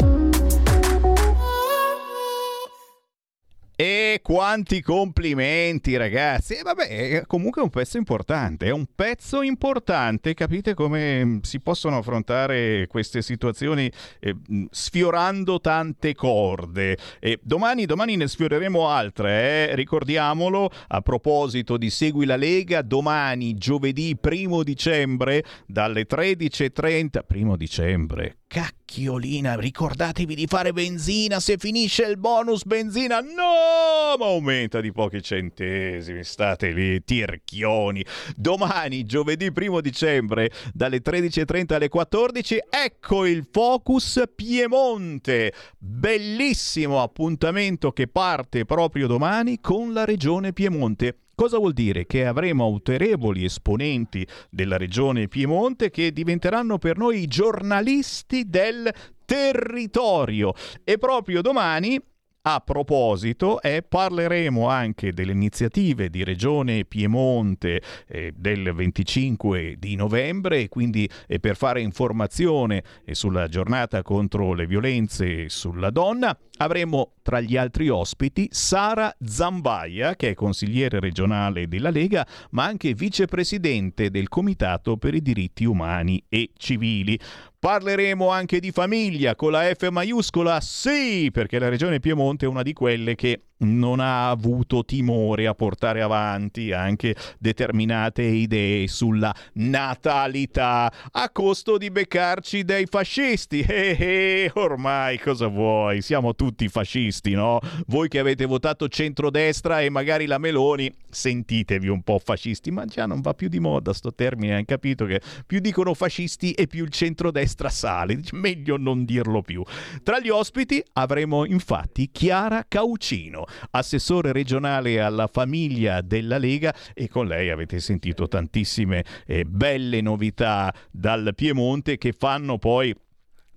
[3.81, 6.53] E quanti complimenti, ragazzi!
[6.53, 8.67] E vabbè, è comunque un pezzo importante.
[8.67, 13.91] È un pezzo importante, capite come si possono affrontare queste situazioni
[14.21, 14.37] eh,
[14.69, 16.99] sfiorando tante corde.
[17.21, 19.75] E domani, domani ne sfioreremo altre, eh?
[19.77, 20.71] ricordiamolo.
[20.89, 27.21] A proposito di Segui la Lega, domani, giovedì primo dicembre, dalle 13.30.
[27.27, 33.21] Primo dicembre, Cacchiolina, ricordatevi di fare benzina se finisce il bonus benzina.
[33.21, 36.25] No, ma aumenta di pochi centesimi.
[36.25, 38.05] State lì, tirchioni.
[38.35, 45.53] Domani, giovedì 1 dicembre, dalle 13.30 alle 14, ecco il Focus Piemonte.
[45.79, 51.19] Bellissimo appuntamento che parte proprio domani con la regione Piemonte.
[51.41, 52.05] Cosa vuol dire?
[52.05, 58.93] Che avremo autorevoli esponenti della regione Piemonte che diventeranno per noi i giornalisti del
[59.25, 60.53] territorio.
[60.85, 61.99] E proprio domani
[62.43, 70.69] a proposito, eh, parleremo anche delle iniziative di Regione Piemonte eh, del 25 di novembre
[70.69, 77.41] quindi eh, per fare informazione eh, sulla giornata contro le violenze sulla donna avremo tra
[77.41, 84.29] gli altri ospiti Sara Zambaia, che è consigliere regionale della Lega, ma anche vicepresidente del
[84.29, 87.19] Comitato per i diritti umani e civili.
[87.61, 92.63] Parleremo anche di famiglia con la F maiuscola, sì, perché la regione Piemonte è una
[92.63, 100.93] di quelle che non ha avuto timore a portare avanti anche determinate idee sulla natalità
[101.11, 103.67] a costo di beccarci dei fascisti.
[103.81, 106.03] Eh, eh, ormai cosa vuoi?
[106.03, 107.61] Siamo tutti fascisti, no?
[107.87, 113.07] Voi che avete votato centrodestra e magari la Meloni, sentitevi un po' fascisti, ma già
[113.07, 116.85] non va più di moda sto termine, hanno capito che più dicono fascisti e più
[116.85, 119.63] il centrodestra sale, meglio non dirlo più.
[120.03, 127.27] Tra gli ospiti avremo infatti Chiara Caucino assessore regionale alla famiglia della Lega e con
[127.27, 132.95] lei avete sentito tantissime eh, belle novità dal Piemonte che fanno poi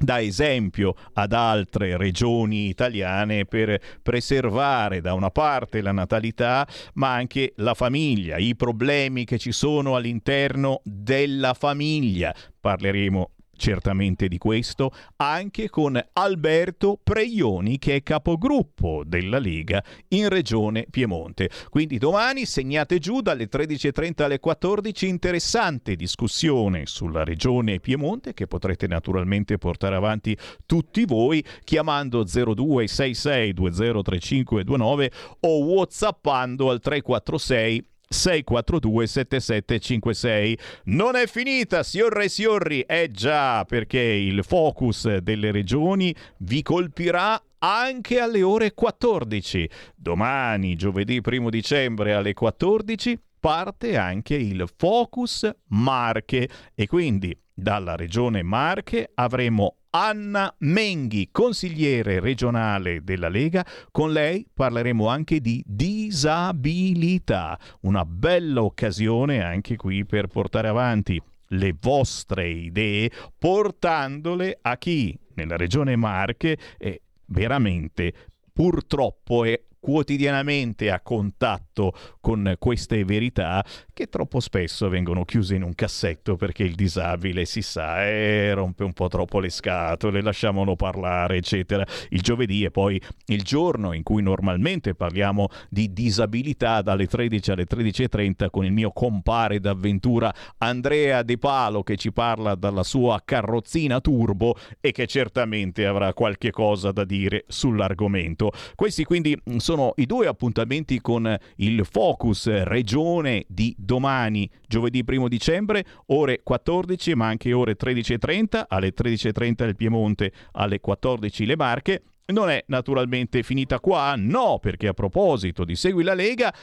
[0.03, 7.53] da esempio ad altre regioni italiane per preservare da una parte la natalità, ma anche
[7.57, 12.35] la famiglia, i problemi che ci sono all'interno della famiglia.
[12.59, 20.85] Parleremo certamente di questo, anche con Alberto Preioni che è capogruppo della Lega in Regione
[20.89, 21.49] Piemonte.
[21.69, 28.87] Quindi domani segnate giù dalle 13.30 alle 14 interessante discussione sulla Regione Piemonte che potrete
[28.87, 35.11] naturalmente portare avanti tutti voi chiamando 0266203529
[35.41, 40.57] o whatsappando al 346 642 7756.
[40.85, 47.41] Non è finita, signore e signori, è già perché il focus delle regioni vi colpirà
[47.59, 49.69] anche alle ore 14.
[49.95, 58.41] Domani, giovedì 1 dicembre alle 14, parte anche il Focus Marche e quindi dalla regione
[58.43, 63.63] Marche avremo Anna Menghi, consigliere regionale della Lega.
[63.91, 71.21] Con lei parleremo anche di disabilità, una bella occasione anche qui per portare avanti
[71.53, 78.13] le vostre idee portandole a chi nella regione Marche è veramente
[78.51, 81.72] purtroppo è quotidianamente a contatto
[82.19, 87.61] con queste verità che troppo spesso vengono chiuse in un cassetto perché il disabile si
[87.61, 91.85] sa eh, rompe un po' troppo le scatole, lasciamolo parlare, eccetera.
[92.09, 97.65] Il giovedì è poi il giorno in cui normalmente parliamo di disabilità dalle 13 alle
[97.65, 103.99] 13.30 con il mio compare d'avventura Andrea De Palo che ci parla dalla sua carrozzina
[103.99, 108.51] turbo e che certamente avrà qualche cosa da dire sull'argomento.
[108.75, 115.27] Questi quindi sono sono i due appuntamenti con il Focus Regione di domani, giovedì 1
[115.27, 122.03] dicembre, ore 14 ma anche ore 13.30, alle 13.30 il Piemonte, alle 14 le Marche.
[122.25, 126.53] Non è naturalmente finita qua, no, perché a proposito di Segui la Lega,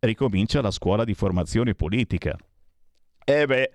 [0.00, 2.36] ricomincia la scuola di formazione politica.
[3.24, 3.72] Eh beh,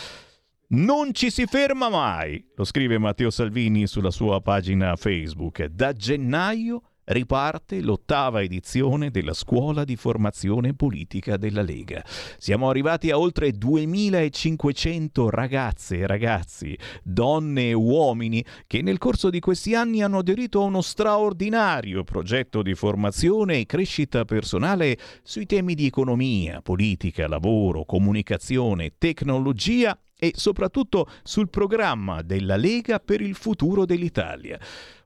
[0.69, 5.65] Non ci si ferma mai, lo scrive Matteo Salvini sulla sua pagina Facebook.
[5.69, 12.05] Da gennaio riparte l'ottava edizione della scuola di formazione politica della Lega.
[12.39, 19.41] Siamo arrivati a oltre 2500 ragazze e ragazzi, donne e uomini che nel corso di
[19.41, 25.75] questi anni hanno aderito a uno straordinario progetto di formazione e crescita personale sui temi
[25.75, 33.85] di economia, politica, lavoro, comunicazione, tecnologia e soprattutto sul programma della Lega per il futuro
[33.85, 34.59] dell'Italia.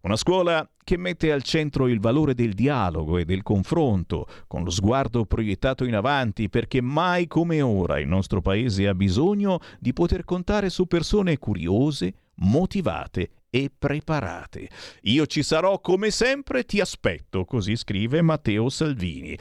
[0.02, 4.70] Una scuola che mette al centro il valore del dialogo e del confronto, con lo
[4.70, 10.24] sguardo proiettato in avanti, perché mai come ora il nostro Paese ha bisogno di poter
[10.24, 14.70] contare su persone curiose, motivate e preparate.
[15.02, 19.36] Io ci sarò come sempre, ti aspetto, così scrive Matteo Salvini.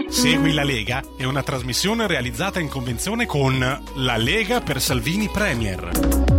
[0.07, 6.34] Segui la Lega è una trasmissione realizzata in convenzione con La Lega per Salvini Premier.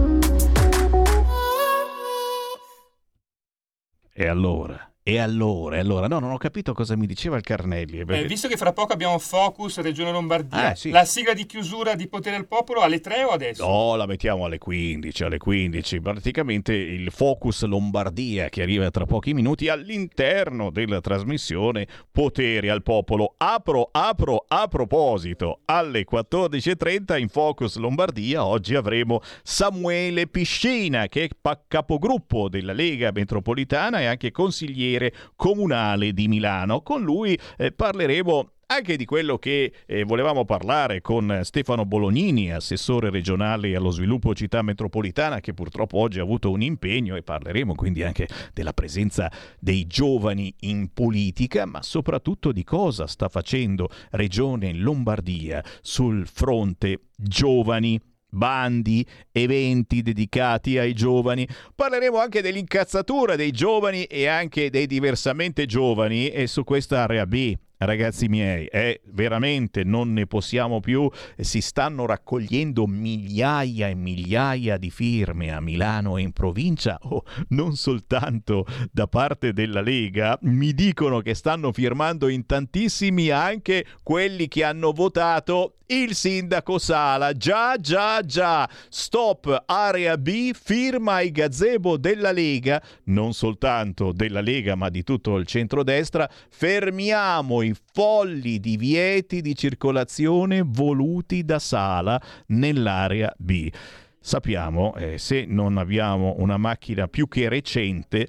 [4.19, 4.86] E allora?
[5.09, 5.79] E allora?
[5.79, 6.09] Allora?
[6.09, 8.01] No, non ho capito cosa mi diceva il Carnelli.
[8.01, 10.91] Eh, visto che fra poco abbiamo Focus Regione Lombardia, Eh, sì.
[10.91, 13.65] la sigla di chiusura di Potere al Popolo alle 3 o adesso?
[13.65, 16.01] No, la mettiamo alle 15, alle 15.
[16.01, 23.35] Praticamente il Focus Lombardia che arriva tra pochi minuti all'interno della trasmissione Potere al Popolo.
[23.37, 31.57] Apro, apro, a proposito, alle 14.30 in Focus Lombardia oggi avremo Samuele Piscina che è
[31.69, 34.95] capogruppo della Lega Metropolitana e anche consigliere
[35.35, 36.83] comunale di Milano.
[36.83, 43.11] Con lui eh, parleremo anche di quello che eh, volevamo parlare con Stefano Bolognini, assessore
[43.11, 48.03] regionale allo sviluppo città metropolitana, che purtroppo oggi ha avuto un impegno e parleremo quindi
[48.03, 55.63] anche della presenza dei giovani in politica, ma soprattutto di cosa sta facendo Regione Lombardia
[55.81, 58.01] sul fronte giovani
[58.37, 61.49] bandi, eventi dedicati ai giovani.
[61.75, 67.57] Parleremo anche dell'incazzatura dei giovani e anche dei diversamente giovani e su questa area B.
[67.79, 71.11] Ragazzi miei, è veramente non ne possiamo più.
[71.37, 77.77] Si stanno raccogliendo migliaia e migliaia di firme a Milano e in provincia, o non
[77.77, 80.39] soltanto da parte della Lega.
[80.43, 87.33] Mi dicono che stanno firmando in tantissimi anche quelli che hanno votato il sindaco Sala.
[87.33, 88.69] Già, già, già.
[88.89, 95.37] Stop area B, firma i gazebo della Lega, non soltanto della Lega, ma di tutto
[95.37, 96.29] il centrodestra.
[96.49, 103.71] Fermiamo i folli divieti di circolazione voluti da Sala nell'area B.
[104.19, 108.27] Sappiamo, eh, se non abbiamo una macchina più che recente,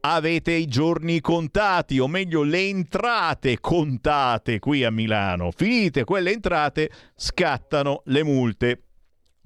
[0.00, 5.50] avete i giorni contati, o meglio le entrate contate qui a Milano.
[5.50, 8.83] Finite quelle entrate, scattano le multe.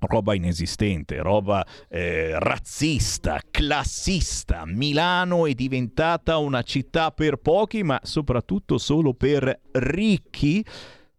[0.01, 4.63] Roba inesistente, roba eh, razzista, classista.
[4.65, 10.65] Milano è diventata una città per pochi, ma soprattutto solo per ricchi.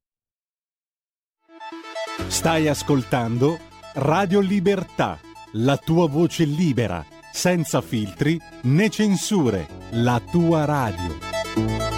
[2.27, 3.59] Stai ascoltando
[3.95, 5.19] Radio Libertà,
[5.53, 11.98] la tua voce libera, senza filtri né censure, la tua radio.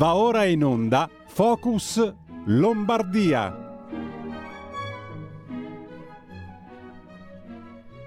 [0.00, 2.14] Va ora in onda Focus
[2.46, 3.54] Lombardia.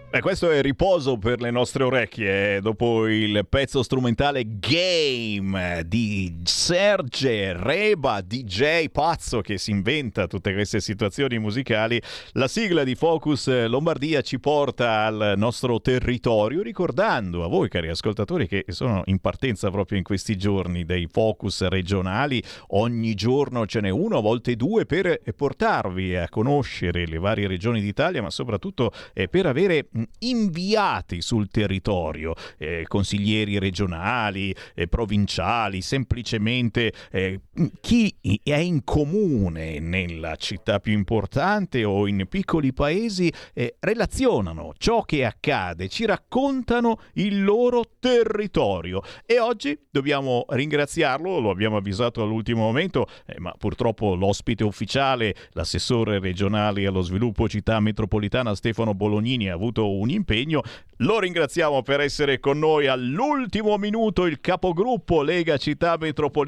[0.10, 7.52] E questo è riposo per le nostre orecchie dopo il pezzo strumentale Game di Serge
[7.52, 12.02] Reba, DJ pazzo che si inventa tutte queste situazioni musicali.
[12.35, 18.48] La sigla di Focus Lombardia ci porta al nostro territorio ricordando a voi cari ascoltatori
[18.48, 22.41] che sono in partenza proprio in questi giorni dei focus regionali.
[22.69, 27.81] Ogni giorno ce n'è uno, a volte due per portarvi a conoscere le varie regioni
[27.81, 36.52] d'Italia ma soprattutto eh, per avere inviati sul territorio, eh, consiglieri regionali, eh, provinciali, semplicemente
[36.60, 37.40] eh,
[37.82, 45.04] chi è in comune nella città più importante o in piccoli paesi eh, relazionano ciò
[45.04, 52.62] che accade, ci raccontano il loro territorio e oggi dobbiamo ringraziarlo, lo abbiamo avvisato all'ultimo
[52.62, 59.54] momento, eh, ma purtroppo l'ospite ufficiale, l'assessore regionale allo sviluppo città metropolitana Stefano Bolognini ha
[59.54, 60.62] avuto un impegno.
[60.98, 66.43] Lo ringraziamo per essere con noi all'ultimo minuto, il capogruppo Lega Città Metropolitana,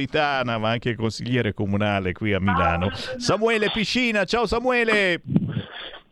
[0.57, 2.89] ma anche consigliere comunale qui a Milano.
[3.17, 5.21] Samuele Piscina, ciao Samuele!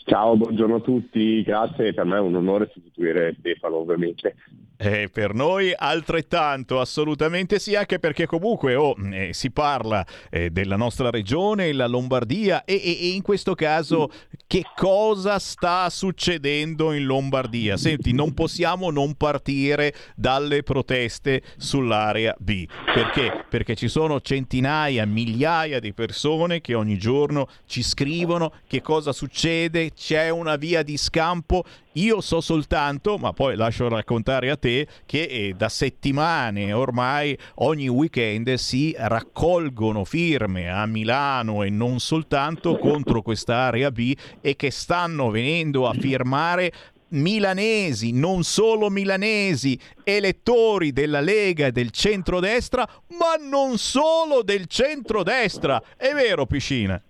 [0.05, 4.35] Ciao, buongiorno a tutti, grazie, per me è un onore sostituire Stefano ovviamente.
[4.75, 10.75] Eh, per noi altrettanto, assolutamente sì, anche perché comunque oh, eh, si parla eh, della
[10.75, 14.09] nostra regione, la Lombardia, e, e, e, in questo caso
[14.45, 17.77] che cosa sta succedendo in Lombardia?
[17.77, 22.65] Senti, non possiamo non partire dalle proteste sull'area B.
[22.93, 23.45] Perché?
[23.47, 29.91] Perché ci sono centinaia, migliaia di persone che ogni giorno ci scrivono che cosa succede,
[29.95, 31.63] c'è una via di scampo.
[31.93, 37.87] Io so soltanto, ma poi lascio raccontare a te, che eh, da settimane ormai ogni
[37.87, 45.29] weekend si raccolgono firme a Milano e non soltanto contro quest'area B e che stanno
[45.29, 46.71] venendo a firmare
[47.13, 52.87] milanesi, non solo milanesi, elettori della Lega e del centrodestra,
[53.19, 55.81] ma non solo del centrodestra.
[55.95, 57.01] È vero, Piscina?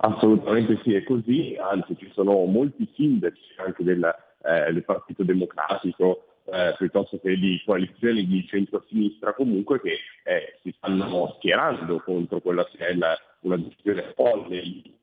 [0.00, 4.04] Assolutamente sì, è così, anzi ci sono molti sindaci anche del,
[4.44, 10.72] eh, del Partito Democratico eh, piuttosto che di coalizioni di centro-sinistra comunque che eh, si
[10.76, 14.96] stanno schierando contro quella che è la, una decisione folle di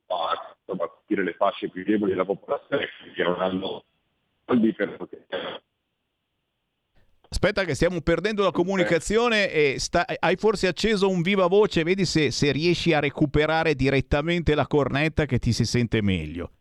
[0.65, 3.83] colpire le fasce più deboli della popolazione che non hanno
[4.45, 5.61] soldi per poter
[7.29, 12.05] Aspetta che stiamo perdendo la comunicazione e sta, hai forse acceso un viva voce, vedi
[12.05, 16.51] se, se riesci a recuperare direttamente la cornetta che ti si sente meglio.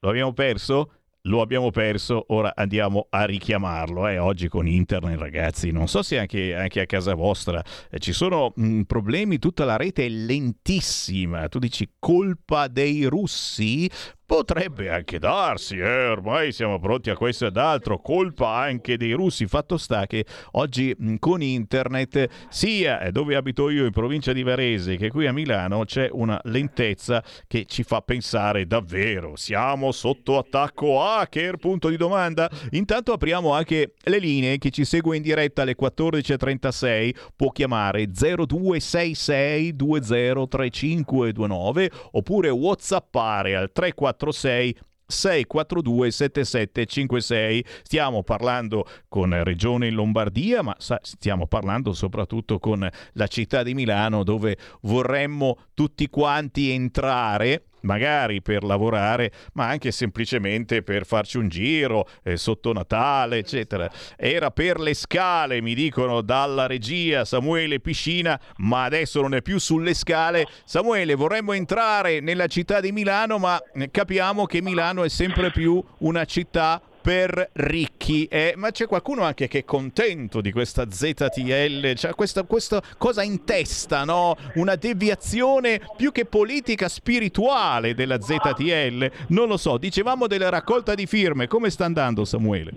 [0.00, 0.90] Lo abbiamo perso?
[1.26, 4.08] lo abbiamo perso, ora andiamo a richiamarlo.
[4.08, 4.18] Eh.
[4.18, 8.52] Oggi con internet, ragazzi, non so se anche, anche a casa vostra eh, ci sono
[8.54, 11.48] mh, problemi, tutta la rete è lentissima.
[11.48, 13.88] Tu dici colpa dei russi?
[14.32, 19.46] Potrebbe anche darsi, eh, ormai siamo pronti a questo ed altro, colpa anche dei russi.
[19.46, 25.10] Fatto sta che oggi con internet, sia dove abito io in provincia di Varese che
[25.10, 31.58] qui a Milano, c'è una lentezza che ci fa pensare davvero, siamo sotto attacco hacker,
[31.58, 32.48] punto di domanda.
[32.70, 39.76] Intanto apriamo anche le linee, chi ci segue in diretta alle 14.36 può chiamare 0266
[39.76, 47.64] 203529 oppure whatsappare al 34 646 642 7756.
[47.82, 54.24] Stiamo parlando con Regione in Lombardia, ma stiamo parlando soprattutto con la città di Milano
[54.24, 62.08] dove vorremmo tutti quanti entrare magari per lavorare, ma anche semplicemente per farci un giro
[62.22, 63.90] eh, sotto Natale, eccetera.
[64.16, 69.58] Era per le scale, mi dicono dalla regia Samuele Piscina, ma adesso non è più
[69.58, 70.46] sulle scale.
[70.64, 73.60] Samuele, vorremmo entrare nella città di Milano, ma
[73.90, 78.26] capiamo che Milano è sempre più una città per ricchi.
[78.26, 83.22] Eh, ma c'è qualcuno anche che è contento di questa ZTL, cioè questa, questa cosa
[83.22, 84.36] in testa, no?
[84.54, 89.10] Una deviazione più che politica spirituale della ZTL.
[89.28, 92.72] Non lo so, dicevamo della raccolta di firme, come sta andando Samuele?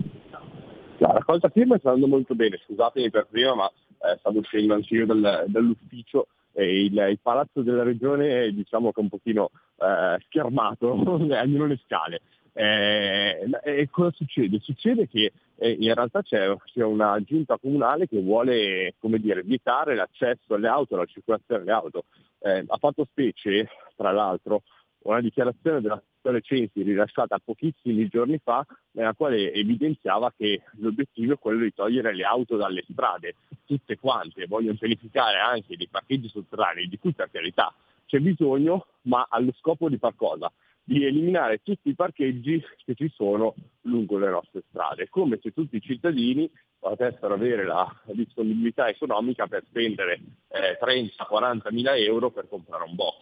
[0.98, 5.06] La raccolta firme sta andando molto bene, scusatemi per prima, ma eh, stavo uscendo anch'io
[5.06, 10.92] dal, dall'ufficio e il, il, palazzo della regione diciamo che è un pochino eh, schermato,
[11.30, 12.22] almeno le scale.
[12.58, 14.58] Eh, e cosa succede?
[14.60, 20.54] Succede che eh, in realtà c'è, c'è, una giunta comunale che vuole dire, vietare l'accesso
[20.54, 22.04] alle auto, la circolazione alle auto.
[22.38, 24.62] Eh, ha fatto specie, tra l'altro,
[25.02, 31.38] una dichiarazione della sezione Censi rilasciata pochissimi giorni fa, nella quale evidenziava che l'obiettivo è
[31.38, 33.34] quello di togliere le auto dalle strade,
[33.66, 37.72] tutte quante, vogliono pianificare anche dei parcheggi sotterranei, di cui per carità
[38.06, 40.50] c'è bisogno, ma allo scopo di far cosa?
[40.88, 45.76] Di eliminare tutti i parcheggi che ci sono lungo le nostre strade, come se tutti
[45.76, 46.48] i cittadini
[46.78, 53.16] potessero avere la disponibilità economica per spendere eh, 30-40 mila euro per comprare un box.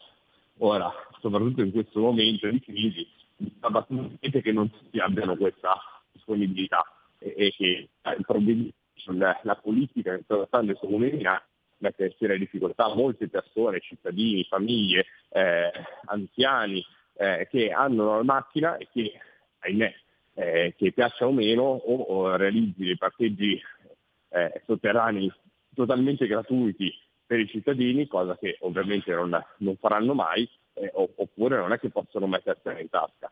[0.58, 3.08] Ora, soprattutto in questo momento di crisi,
[3.38, 5.74] mi sta abbastanza che non tutti abbiano questa
[6.12, 6.84] disponibilità
[7.18, 11.42] e, e che eh, sulla la politica che sta trattando comune di Milano
[11.78, 15.70] mette essere difficoltà molte persone, cittadini, famiglie, eh,
[16.04, 16.84] anziani,
[17.16, 19.12] eh, che hanno una macchina e che,
[19.60, 19.94] ahimè,
[20.34, 23.60] eh, che piaccia o meno, o, o realizzi dei parcheggi
[24.28, 25.32] eh, sotterranei
[25.74, 26.92] totalmente gratuiti
[27.26, 31.90] per i cittadini, cosa che ovviamente non, non faranno mai, eh, oppure non è che
[31.90, 33.30] possono mettersela in tasca.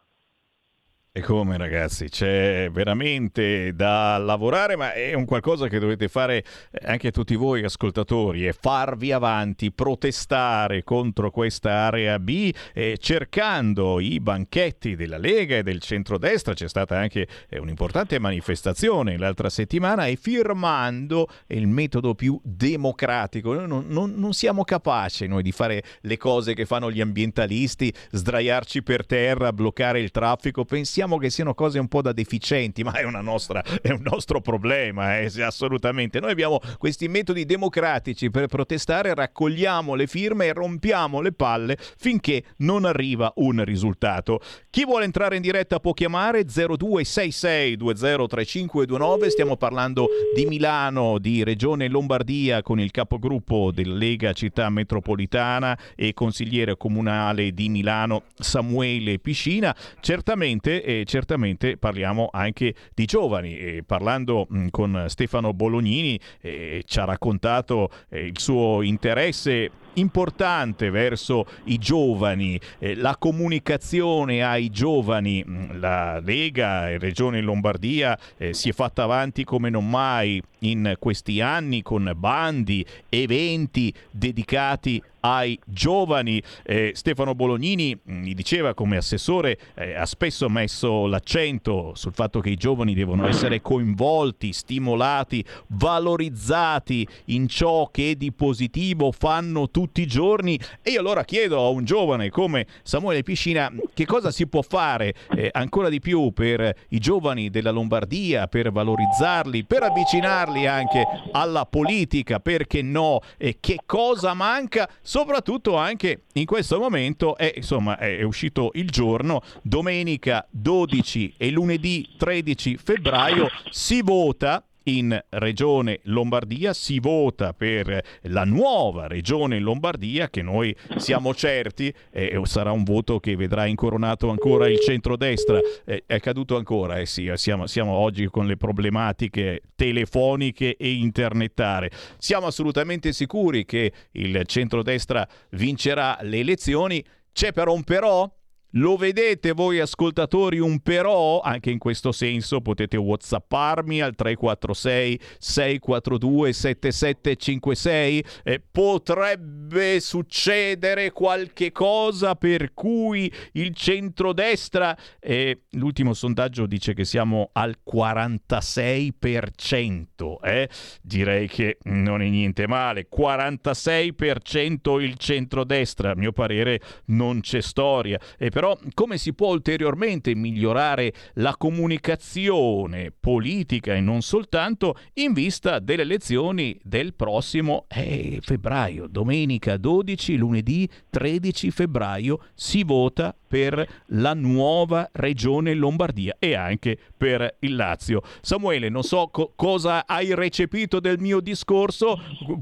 [1.14, 6.42] E come ragazzi, c'è veramente da lavorare, ma è un qualcosa che dovete fare
[6.84, 14.20] anche tutti voi ascoltatori, è farvi avanti, protestare contro questa area B, eh, cercando i
[14.20, 20.16] banchetti della Lega e del centrodestra, c'è stata anche eh, un'importante manifestazione l'altra settimana, e
[20.16, 23.52] firmando il metodo più democratico.
[23.52, 27.92] Noi non, non, non siamo capaci noi di fare le cose che fanno gli ambientalisti,
[28.12, 32.84] sdraiarci per terra, bloccare il traffico, pensiamo pensiamo che siano cose un po' da deficienti,
[32.84, 36.20] ma è, nostra, è un nostro problema, eh, assolutamente.
[36.20, 42.44] Noi abbiamo questi metodi democratici per protestare, raccogliamo le firme e rompiamo le palle finché
[42.58, 44.40] non arriva un risultato.
[44.70, 51.88] Chi vuole entrare in diretta può chiamare 0266 203529, stiamo parlando di Milano, di Regione
[51.88, 59.74] Lombardia con il capogruppo della Lega Città Metropolitana e consigliere comunale di Milano Samuele Piscina.
[60.00, 63.56] Certamente, eh, certamente parliamo anche di giovani.
[63.56, 70.90] E parlando mh, con Stefano Bolognini eh, ci ha raccontato eh, il suo interesse importante
[70.90, 78.54] verso i giovani, eh, la comunicazione ai giovani, mm, la Lega e Regione Lombardia eh,
[78.54, 85.58] si è fatta avanti come non mai in questi anni con bandi, eventi dedicati ai
[85.64, 86.42] giovani.
[86.62, 92.40] Eh, Stefano Bolognini mm, mi diceva come assessore eh, ha spesso messo l'accento sul fatto
[92.40, 99.81] che i giovani devono essere coinvolti, stimolati, valorizzati in ciò che di positivo fanno tutti
[100.00, 100.58] i giorni.
[100.82, 105.14] E io allora chiedo a un giovane come Samuele Piscina che cosa si può fare
[105.36, 111.66] eh, ancora di più per i giovani della Lombardia, per valorizzarli, per avvicinarli anche alla
[111.66, 114.88] politica, perché no, e che cosa manca?
[115.02, 122.08] Soprattutto anche in questo momento è, insomma, è uscito il giorno, domenica 12 e lunedì
[122.16, 130.42] 13 febbraio si vota in Regione Lombardia, si vota per la nuova Regione Lombardia che
[130.42, 135.58] noi siamo certi eh, sarà un voto che vedrà incoronato ancora il centrodestra.
[135.84, 141.90] Eh, è caduto ancora, eh sì, siamo, siamo oggi con le problematiche telefoniche e internetare.
[142.18, 147.04] Siamo assolutamente sicuri che il centrodestra vincerà le elezioni.
[147.32, 148.30] C'è però un però?
[148.76, 151.40] Lo vedete voi ascoltatori un però?
[151.40, 158.24] Anche in questo senso potete whatsapparmi al 346 642 7756.
[158.44, 167.50] Eh, potrebbe succedere qualche cosa per cui il centrodestra, eh, l'ultimo sondaggio dice che siamo
[167.52, 170.70] al 46%, eh?
[171.02, 178.18] direi che non è niente male, 46% il centrodestra, a mio parere non c'è storia.
[178.38, 185.32] E per però come si può ulteriormente migliorare la comunicazione politica e non soltanto in
[185.32, 193.84] vista delle elezioni del prossimo eh, febbraio, domenica 12, lunedì 13 febbraio si vota per
[194.06, 198.22] la nuova regione Lombardia e anche per il Lazio.
[198.42, 202.16] Samuele, non so co- cosa hai recepito del mio discorso,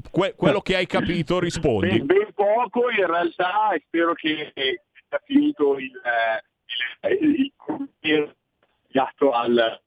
[0.09, 1.89] que- quello che hai capito rispondi.
[1.99, 4.51] Ben, ben poco in realtà spero che
[5.11, 5.91] sia finito il,
[7.03, 7.53] il, il,
[7.99, 8.35] il
[8.87, 9.81] legato al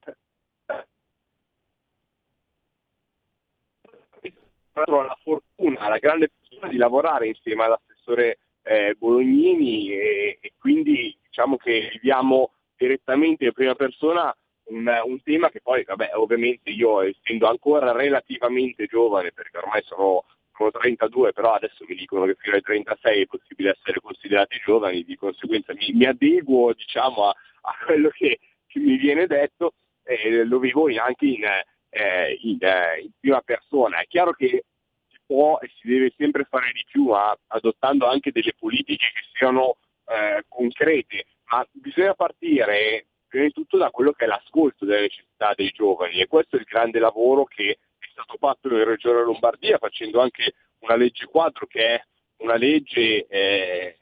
[4.73, 11.55] la fortuna, la grande fortuna di lavorare insieme all'assessore eh, Bolognini e, e, quindi diciamo
[11.55, 14.35] che viviamo direttamente in prima persona
[14.65, 20.25] un, un, tema che poi, vabbè, ovviamente io essendo ancora relativamente giovane, perché ormai sono
[20.55, 25.03] sono 32, però adesso mi dicono che fino ai 36 è possibile essere considerati giovani,
[25.03, 29.73] di conseguenza mi, mi adeguo diciamo, a, a, quello che, che, mi viene detto
[30.03, 33.99] e lo vivo anche in, eh, in, eh, in, prima persona.
[33.99, 34.65] È chiaro che
[35.07, 39.21] si può e si deve sempre fare di più, ma adottando anche delle politiche che
[39.33, 39.77] siano
[40.07, 45.53] eh, concrete, ma bisogna partire prima di tutto da quello che è l'ascolto delle necessità
[45.55, 47.79] dei giovani e questo è il grande lavoro che
[48.15, 52.03] stato fatto in Regione Lombardia facendo anche una legge quadro che è
[52.37, 53.97] una legge eh,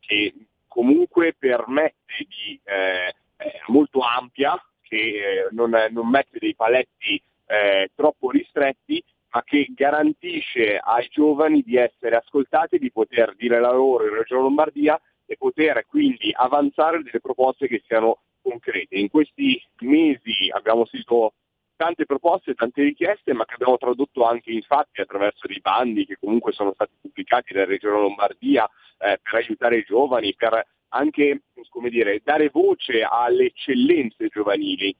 [0.00, 0.34] che
[0.66, 7.90] comunque permette di eh, eh molto ampia, che eh, non, non, mette dei paletti eh,
[7.94, 14.06] troppo ristretti, ma che garantisce ai giovani di essere ascoltati, di poter dire la loro
[14.06, 18.96] in Regione Lombardia e poter quindi avanzare delle proposte che siano concrete.
[18.96, 21.34] In questi mesi abbiamo sentito
[21.78, 26.18] tante proposte, tante richieste, ma che abbiamo tradotto anche in fatti attraverso dei bandi che
[26.18, 28.68] comunque sono stati pubblicati dalla Regione Lombardia
[28.98, 31.42] eh, per aiutare i giovani, per anche
[31.88, 34.94] dire, dare voce alle eccellenze giovanili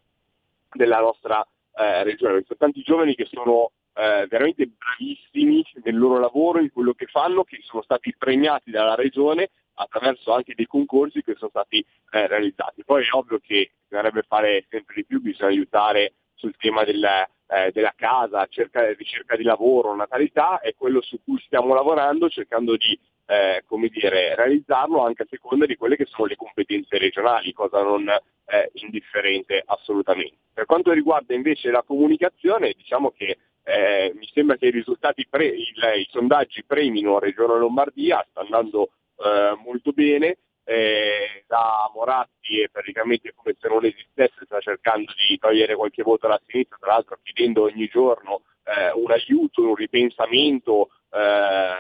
[0.73, 1.45] della nostra
[1.75, 2.45] eh, regione.
[2.47, 7.43] Sono tanti giovani che sono eh, veramente bravissimi nel loro lavoro, in quello che fanno,
[7.43, 12.85] che sono stati premiati dalla regione attraverso anche dei concorsi che sono stati eh, realizzati.
[12.85, 17.71] Poi è ovvio che bisognerebbe fare sempre di più, bisogna aiutare sul tema del, eh,
[17.73, 22.99] della casa, cerca, ricerca di lavoro, natalità, è quello su cui stiamo lavorando cercando di
[23.27, 27.83] eh, come dire, realizzarlo anche a seconda di quelle che sono le competenze regionali, cosa
[27.83, 30.37] non eh, indifferente assolutamente.
[30.55, 35.45] Per quanto riguarda invece la comunicazione, diciamo che eh, mi sembra che i risultati, pre,
[35.45, 40.39] il, i sondaggi premino Regione Lombardia, sta andando eh, molto bene,
[40.69, 46.27] eh, da Moratti e praticamente come se non esistesse sta cercando di togliere qualche voto
[46.27, 51.73] alla sinistra, tra l'altro chiedendo ogni giorno eh, un aiuto, un ripensamento eh,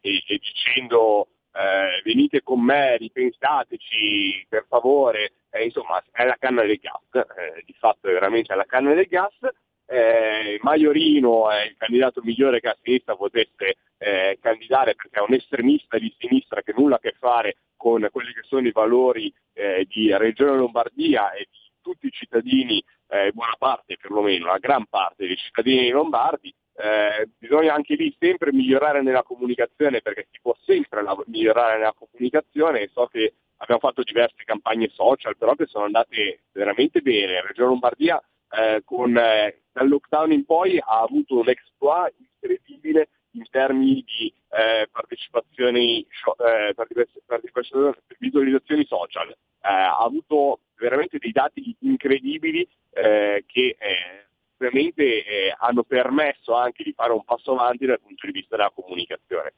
[0.00, 6.64] e, e dicendo eh, venite con me, ripensateci per favore, eh, insomma è la canna
[6.64, 9.34] del gas, eh, di fatto è veramente la canna del gas.
[10.62, 15.98] Maiorino è il candidato migliore che a sinistra potesse eh, candidare perché è un estremista
[15.98, 20.14] di sinistra che nulla a che fare con quelli che sono i valori eh, di
[20.16, 25.36] Regione Lombardia e di tutti i cittadini, eh, buona parte perlomeno, la gran parte dei
[25.36, 31.16] cittadini lombardi, eh, bisogna anche lì sempre migliorare nella comunicazione perché si può sempre la-
[31.26, 37.00] migliorare nella comunicazione so che abbiamo fatto diverse campagne social però che sono andate veramente
[37.00, 37.40] bene.
[37.40, 43.44] Regione Lombardia eh, con, eh, dal lockdown in poi ha avuto un exploit incredibile in
[43.50, 49.28] termini di eh, partecipazioni, eh, partecipazioni, visualizzazioni social.
[49.30, 53.76] Eh, ha avuto veramente dei dati incredibili eh, che
[54.58, 58.72] ovviamente eh, hanno permesso anche di fare un passo avanti dal punto di vista della
[58.74, 59.52] comunicazione.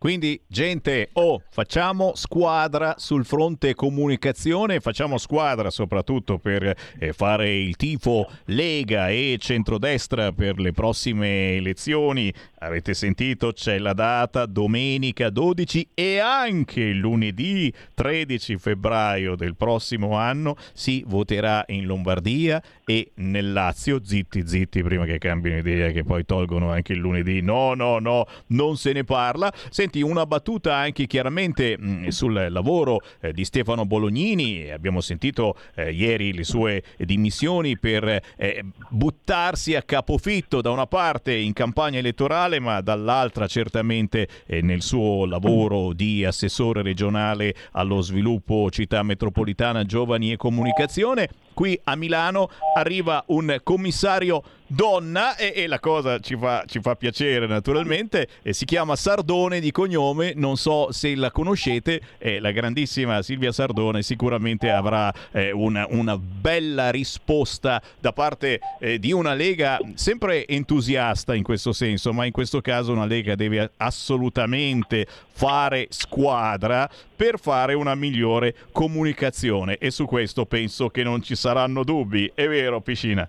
[0.00, 7.76] Quindi, gente, oh, facciamo squadra sul fronte comunicazione, facciamo squadra soprattutto per eh, fare il
[7.76, 12.32] tifo Lega e centrodestra per le prossime elezioni.
[12.62, 13.52] Avete sentito?
[13.52, 21.64] C'è la data domenica 12 e anche lunedì 13 febbraio del prossimo anno si voterà
[21.68, 24.00] in Lombardia e nel Lazio.
[24.04, 27.40] Zitti, zitti, prima che cambino idea, che poi tolgono anche il lunedì.
[27.40, 29.50] No, no, no, non se ne parla.
[29.70, 35.56] Senti, una battuta anche chiaramente mh, mm, sul lavoro eh, di Stefano Bolognini, abbiamo sentito
[35.76, 41.98] eh, ieri le sue dimissioni per eh, buttarsi a capofitto da una parte in campagna
[41.98, 49.84] elettorale ma dall'altra certamente eh, nel suo lavoro di assessore regionale allo sviluppo città metropolitana,
[49.84, 51.28] giovani e comunicazione
[51.60, 54.42] qui a Milano arriva un commissario
[54.72, 59.72] donna e, e la cosa ci fa, ci fa, piacere naturalmente, si chiama Sardone di
[59.72, 65.86] cognome, non so se la conoscete, eh, la grandissima Silvia Sardone sicuramente avrà eh, una,
[65.90, 72.24] una, bella risposta da parte eh, di una Lega sempre entusiasta in questo senso, ma
[72.24, 79.90] in questo caso una Lega deve assolutamente fare squadra per fare una migliore comunicazione e
[79.90, 83.28] su questo penso che non ci saranno dubbi, è vero Piscina?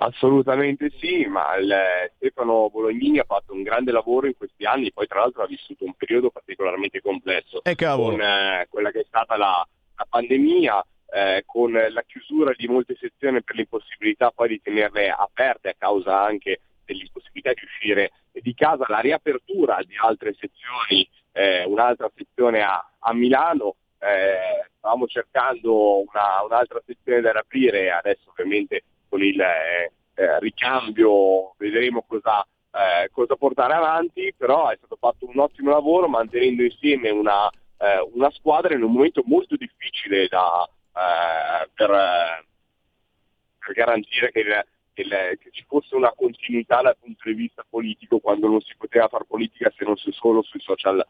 [0.00, 1.74] Assolutamente sì, ma il,
[2.14, 5.84] Stefano Bolognini ha fatto un grande lavoro in questi anni, poi tra l'altro ha vissuto
[5.84, 11.42] un periodo particolarmente complesso eh, con eh, quella che è stata la, la pandemia, eh,
[11.44, 16.60] con la chiusura di molte sezioni per l'impossibilità poi di tenerle aperte a causa anche
[16.84, 23.12] dell'impossibilità di uscire di casa, la riapertura di altre sezioni, eh, un'altra sezione a, a
[23.12, 30.38] Milano, eh, stavamo cercando una, un'altra sezione da riaprire, adesso ovviamente con il eh, eh,
[30.40, 36.62] ricambio vedremo cosa, eh, cosa, portare avanti, però è stato fatto un ottimo lavoro mantenendo
[36.62, 37.48] insieme una,
[37.78, 41.88] eh, una squadra in un momento molto difficile da, eh, per,
[43.58, 44.64] per, garantire che, il,
[44.98, 48.74] che, il, che, ci fosse una continuità dal punto di vista politico quando non si
[48.76, 51.04] poteva fare politica se non solo sui social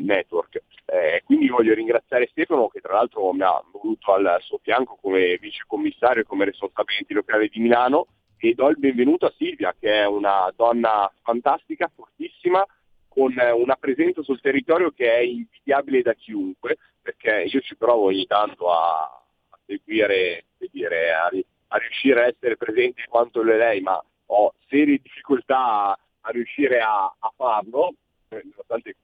[0.00, 0.62] network.
[0.86, 5.36] Eh, quindi voglio ringraziare Stefano che tra l'altro mi ha voluto al suo fianco come
[5.36, 8.06] vice commissario e come responsabile enti locali di Milano
[8.38, 12.64] e do il benvenuto a Silvia che è una donna fantastica, fortissima,
[13.08, 18.26] con una presenza sul territorio che è invidiabile da chiunque, perché io ci provo ogni
[18.26, 21.30] tanto a, a seguire, dire, a,
[21.68, 26.30] a, riuscire a essere presente quanto lo è lei, ma ho serie difficoltà a, a
[26.30, 27.94] riuscire a, farlo,
[28.28, 28.96] eh, nonostante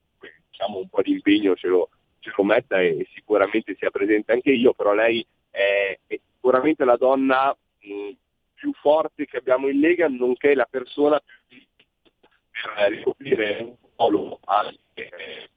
[0.50, 1.88] diciamo, un po' di impegno ce lo,
[2.20, 6.84] ce lo metta e, e, sicuramente sia presente anche io, però lei è, è sicuramente
[6.84, 8.10] la donna mh,
[8.54, 11.60] più forte che abbiamo in Lega, nonché la persona più
[12.62, 15.50] per ricoprire un ruolo anche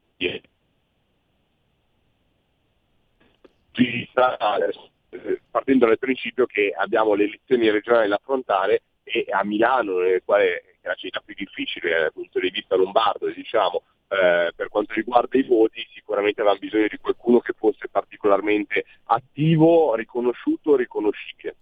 [5.23, 10.21] eh, partendo dal principio che abbiamo le elezioni regionali da affrontare e a Milano, nel
[10.25, 14.93] quale è la città più difficile dal punto di vista lombardo, diciamo, eh, per quanto
[14.93, 21.55] riguarda i voti sicuramente avevamo bisogno di qualcuno che fosse particolarmente attivo, riconosciuto, riconoscibile.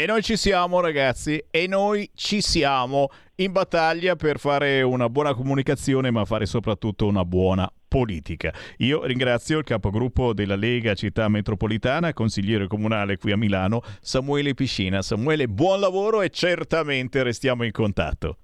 [0.00, 3.08] E noi ci siamo ragazzi, e noi ci siamo
[3.38, 8.54] in battaglia per fare una buona comunicazione, ma fare soprattutto una buona politica.
[8.76, 15.02] Io ringrazio il capogruppo della Lega Città Metropolitana, consigliere comunale qui a Milano, Samuele Piscina.
[15.02, 18.36] Samuele, buon lavoro e certamente restiamo in contatto.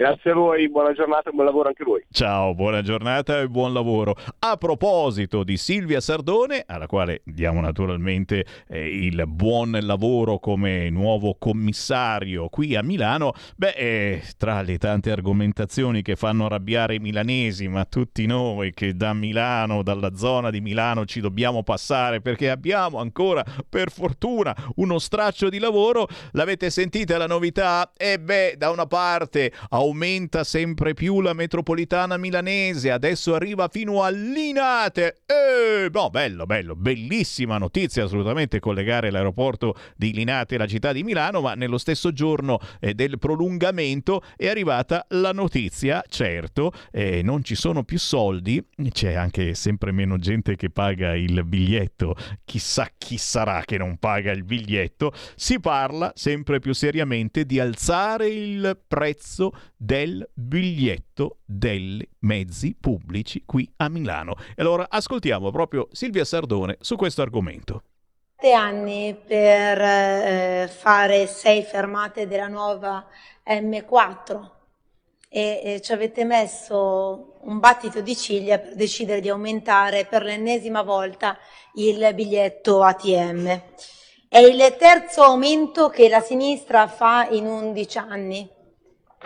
[0.00, 2.02] Grazie a voi, buona giornata e buon lavoro anche a voi.
[2.10, 4.16] Ciao, buona giornata e buon lavoro.
[4.38, 11.36] A proposito di Silvia Sardone, alla quale diamo naturalmente eh, il buon lavoro come nuovo
[11.38, 17.68] commissario qui a Milano, beh, eh, tra le tante argomentazioni che fanno arrabbiare i milanesi,
[17.68, 23.00] ma tutti noi che da Milano, dalla zona di Milano ci dobbiamo passare perché abbiamo
[23.00, 27.92] ancora, per fortuna, uno straccio di lavoro, l'avete sentita la novità?
[27.94, 29.52] E beh, da una parte
[29.90, 35.22] aumenta sempre più la metropolitana milanese, adesso arriva fino a Linate.
[35.26, 41.40] Eh, no, bello, bello, bellissima notizia assolutamente collegare l'aeroporto di Linate alla città di Milano,
[41.40, 47.56] ma nello stesso giorno eh, del prolungamento è arrivata la notizia, certo, eh, non ci
[47.56, 52.14] sono più soldi, c'è anche sempre meno gente che paga il biglietto,
[52.44, 58.28] chissà chi sarà che non paga il biglietto, si parla sempre più seriamente di alzare
[58.28, 59.52] il prezzo
[59.82, 64.34] del biglietto dei mezzi pubblici qui a Milano.
[64.54, 67.84] E allora ascoltiamo proprio Silvia Sardone su questo argomento.
[68.36, 73.06] Sette anni per eh, fare sei fermate della nuova
[73.46, 74.50] M4
[75.30, 80.82] e, e ci avete messo un battito di ciglia per decidere di aumentare per l'ennesima
[80.82, 81.38] volta
[81.76, 83.62] il biglietto ATM.
[84.28, 88.50] È il terzo aumento che la sinistra fa in 11 anni.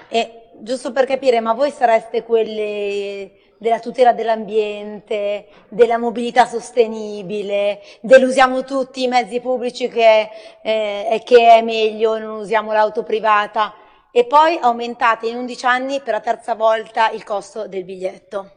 [0.08, 8.64] E giusto per capire, ma voi sareste quelli della tutela dell'ambiente, della mobilità sostenibile, dell'usiamo
[8.64, 10.28] tutti i mezzi pubblici che,
[10.62, 13.74] eh, che è meglio, non usiamo l'auto privata
[14.10, 18.50] e poi aumentate in 11 anni per la terza volta il costo del biglietto.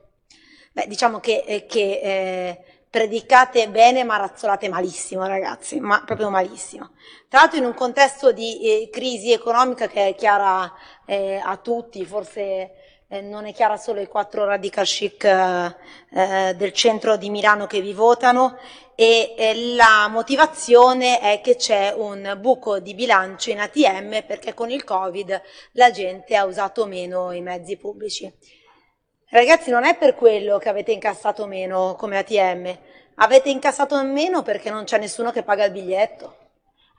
[0.73, 6.91] Beh, diciamo che, eh, che eh, predicate bene ma razzolate malissimo ragazzi, ma proprio malissimo.
[7.27, 10.71] Tra l'altro in un contesto di eh, crisi economica che è chiara
[11.05, 12.71] eh, a tutti, forse
[13.09, 15.75] eh, non è chiara solo ai quattro radical chic eh,
[16.11, 18.57] eh, del centro di Milano che vi votano
[18.99, 24.83] e la motivazione è che c'è un buco di bilancio in ATM perché con il
[24.83, 25.39] Covid
[25.73, 28.33] la gente ha usato meno i mezzi pubblici.
[29.29, 32.73] Ragazzi, non è per quello che avete incassato meno come ATM,
[33.15, 36.37] avete incassato meno perché non c'è nessuno che paga il biglietto.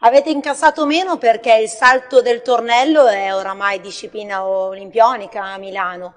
[0.00, 6.16] Avete incassato meno perché il salto del tornello è oramai disciplina olimpionica a Milano.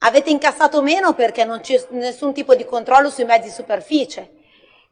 [0.00, 4.30] Avete incassato meno perché non c'è nessun tipo di controllo sui mezzi superficie.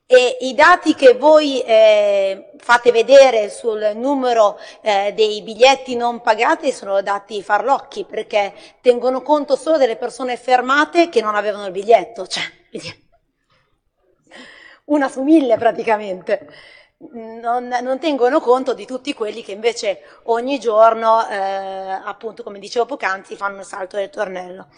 [0.06, 6.70] E i dati che voi eh, fate vedere sul numero eh, dei biglietti non pagati
[6.70, 8.52] sono dati farlocchi perché
[8.82, 12.42] tengono conto solo delle persone fermate che non avevano il biglietto, cioè
[14.92, 16.48] una su mille praticamente.
[17.12, 22.86] Non, non, tengono conto di tutti quelli che invece ogni giorno, eh, appunto come dicevo
[22.86, 24.68] poc'anzi, fanno il salto del tornello.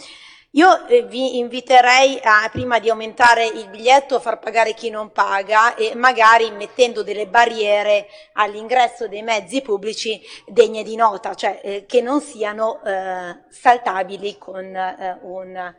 [0.57, 5.11] Io eh, vi inviterei a, prima di aumentare il biglietto, a far pagare chi non
[5.11, 11.85] paga e magari mettendo delle barriere all'ingresso dei mezzi pubblici degne di nota, cioè eh,
[11.87, 15.75] che non siano eh, saltabili con eh, un,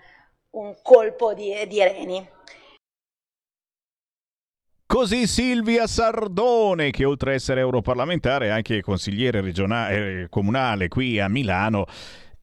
[0.50, 2.30] un, colpo di, di reni.
[4.86, 11.18] Così Silvia Sardone, che oltre a essere europarlamentare è anche consigliere regionale, eh, comunale qui
[11.18, 11.86] a Milano,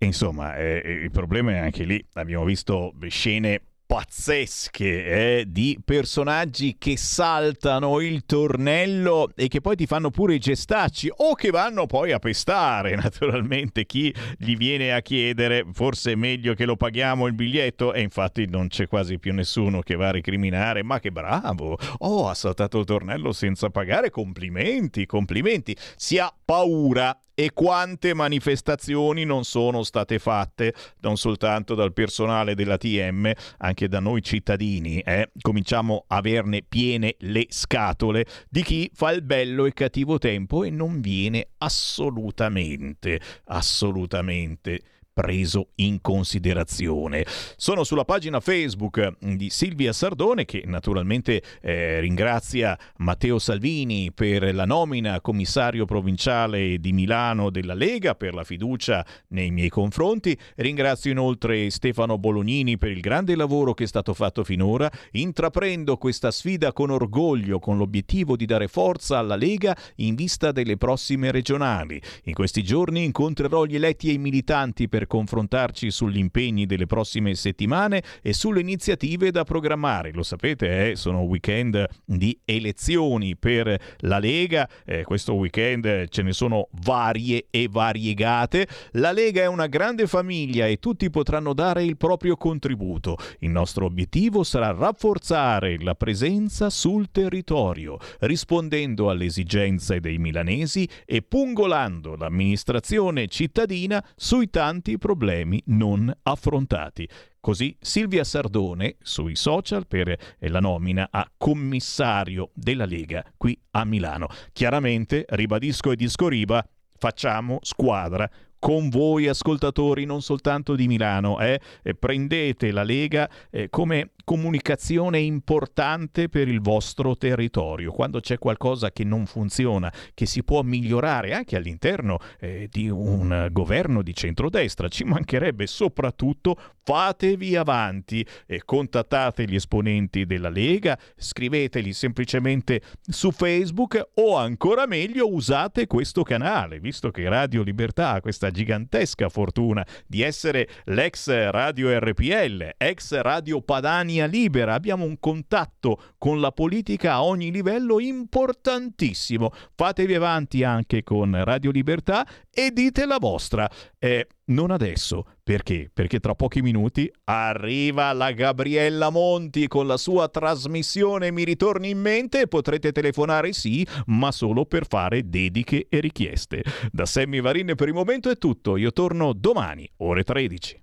[0.05, 2.05] Insomma, eh, il problema è anche lì.
[2.15, 3.61] Abbiamo visto scene
[3.93, 10.39] pazzesche eh, di personaggi che saltano il tornello e che poi ti fanno pure i
[10.39, 16.15] gestacci o che vanno poi a pestare naturalmente chi gli viene a chiedere forse è
[16.15, 17.93] meglio che lo paghiamo il biglietto.
[17.93, 22.29] E infatti non c'è quasi più nessuno che va a recriminare ma che bravo oh
[22.29, 25.77] ha saltato il tornello senza pagare complimenti complimenti.
[25.97, 32.79] Si ha paura e quante manifestazioni non sono state fatte non soltanto dal personale della
[32.79, 35.31] TM, anche da noi cittadini, eh?
[35.41, 40.71] cominciamo a averne piene le scatole di chi fa il bello e cattivo tempo e
[40.71, 44.81] non viene assolutamente, assolutamente
[45.13, 47.25] preso in considerazione.
[47.57, 54.65] Sono sulla pagina Facebook di Silvia Sardone che naturalmente eh, ringrazia Matteo Salvini per la
[54.65, 60.37] nomina commissario provinciale di Milano della Lega, per la fiducia nei miei confronti.
[60.57, 64.91] Ringrazio inoltre Stefano Bolognini per il grande lavoro che è stato fatto finora.
[65.13, 70.77] Intraprendo questa sfida con orgoglio, con l'obiettivo di dare forza alla Lega in vista delle
[70.77, 72.01] prossime regionali.
[72.25, 77.35] In questi giorni incontrerò gli eletti e i militanti per confrontarci sugli impegni delle prossime
[77.35, 80.13] settimane e sulle iniziative da programmare.
[80.13, 84.69] Lo sapete, eh, sono weekend di elezioni per la Lega.
[84.85, 88.67] Eh, questo weekend ce ne sono varie e variegate.
[88.93, 93.17] La Lega è una grande famiglia e tutti potranno dare il proprio contributo.
[93.41, 101.23] Il nostro obiettivo sarà rafforzare la presenza sul territorio, rispondendo alle esigenze dei milanesi e
[101.23, 107.09] pungolando l'amministrazione cittadina sui tanti problemi non affrontati.
[107.41, 114.29] Così Silvia Sardone sui social per la nomina a commissario della Lega qui a Milano.
[114.53, 116.65] Chiaramente, ribadisco e discoriba,
[116.99, 118.31] facciamo squadra
[118.63, 121.61] con voi ascoltatori non soltanto di Milano, eh?
[121.99, 127.93] prendete la Lega eh, come comunicazione importante per il vostro territorio.
[127.93, 133.49] Quando c'è qualcosa che non funziona, che si può migliorare anche all'interno eh, di un
[133.51, 141.93] governo di centrodestra, ci mancherebbe soprattutto fatevi avanti e contattate gli esponenti della Lega, scriveteli
[141.93, 148.51] semplicemente su Facebook o ancora meglio usate questo canale, visto che Radio Libertà ha questa
[148.51, 154.75] gigantesca fortuna di essere l'ex Radio RPL, ex Radio Padania Libera.
[154.75, 159.51] Abbiamo un contatto con la politica a ogni livello importantissimo.
[159.75, 163.69] Fatevi avanti anche con Radio Libertà e dite la vostra.
[163.99, 165.91] Eh, non adesso, perché?
[165.93, 172.01] Perché tra pochi minuti arriva la Gabriella Monti con la sua trasmissione Mi ritorni in
[172.01, 176.63] mente potrete telefonare sì, ma solo per fare dediche e richieste.
[176.91, 180.83] Da Sammy Varin per il momento è tutto, io torno domani, ore 13.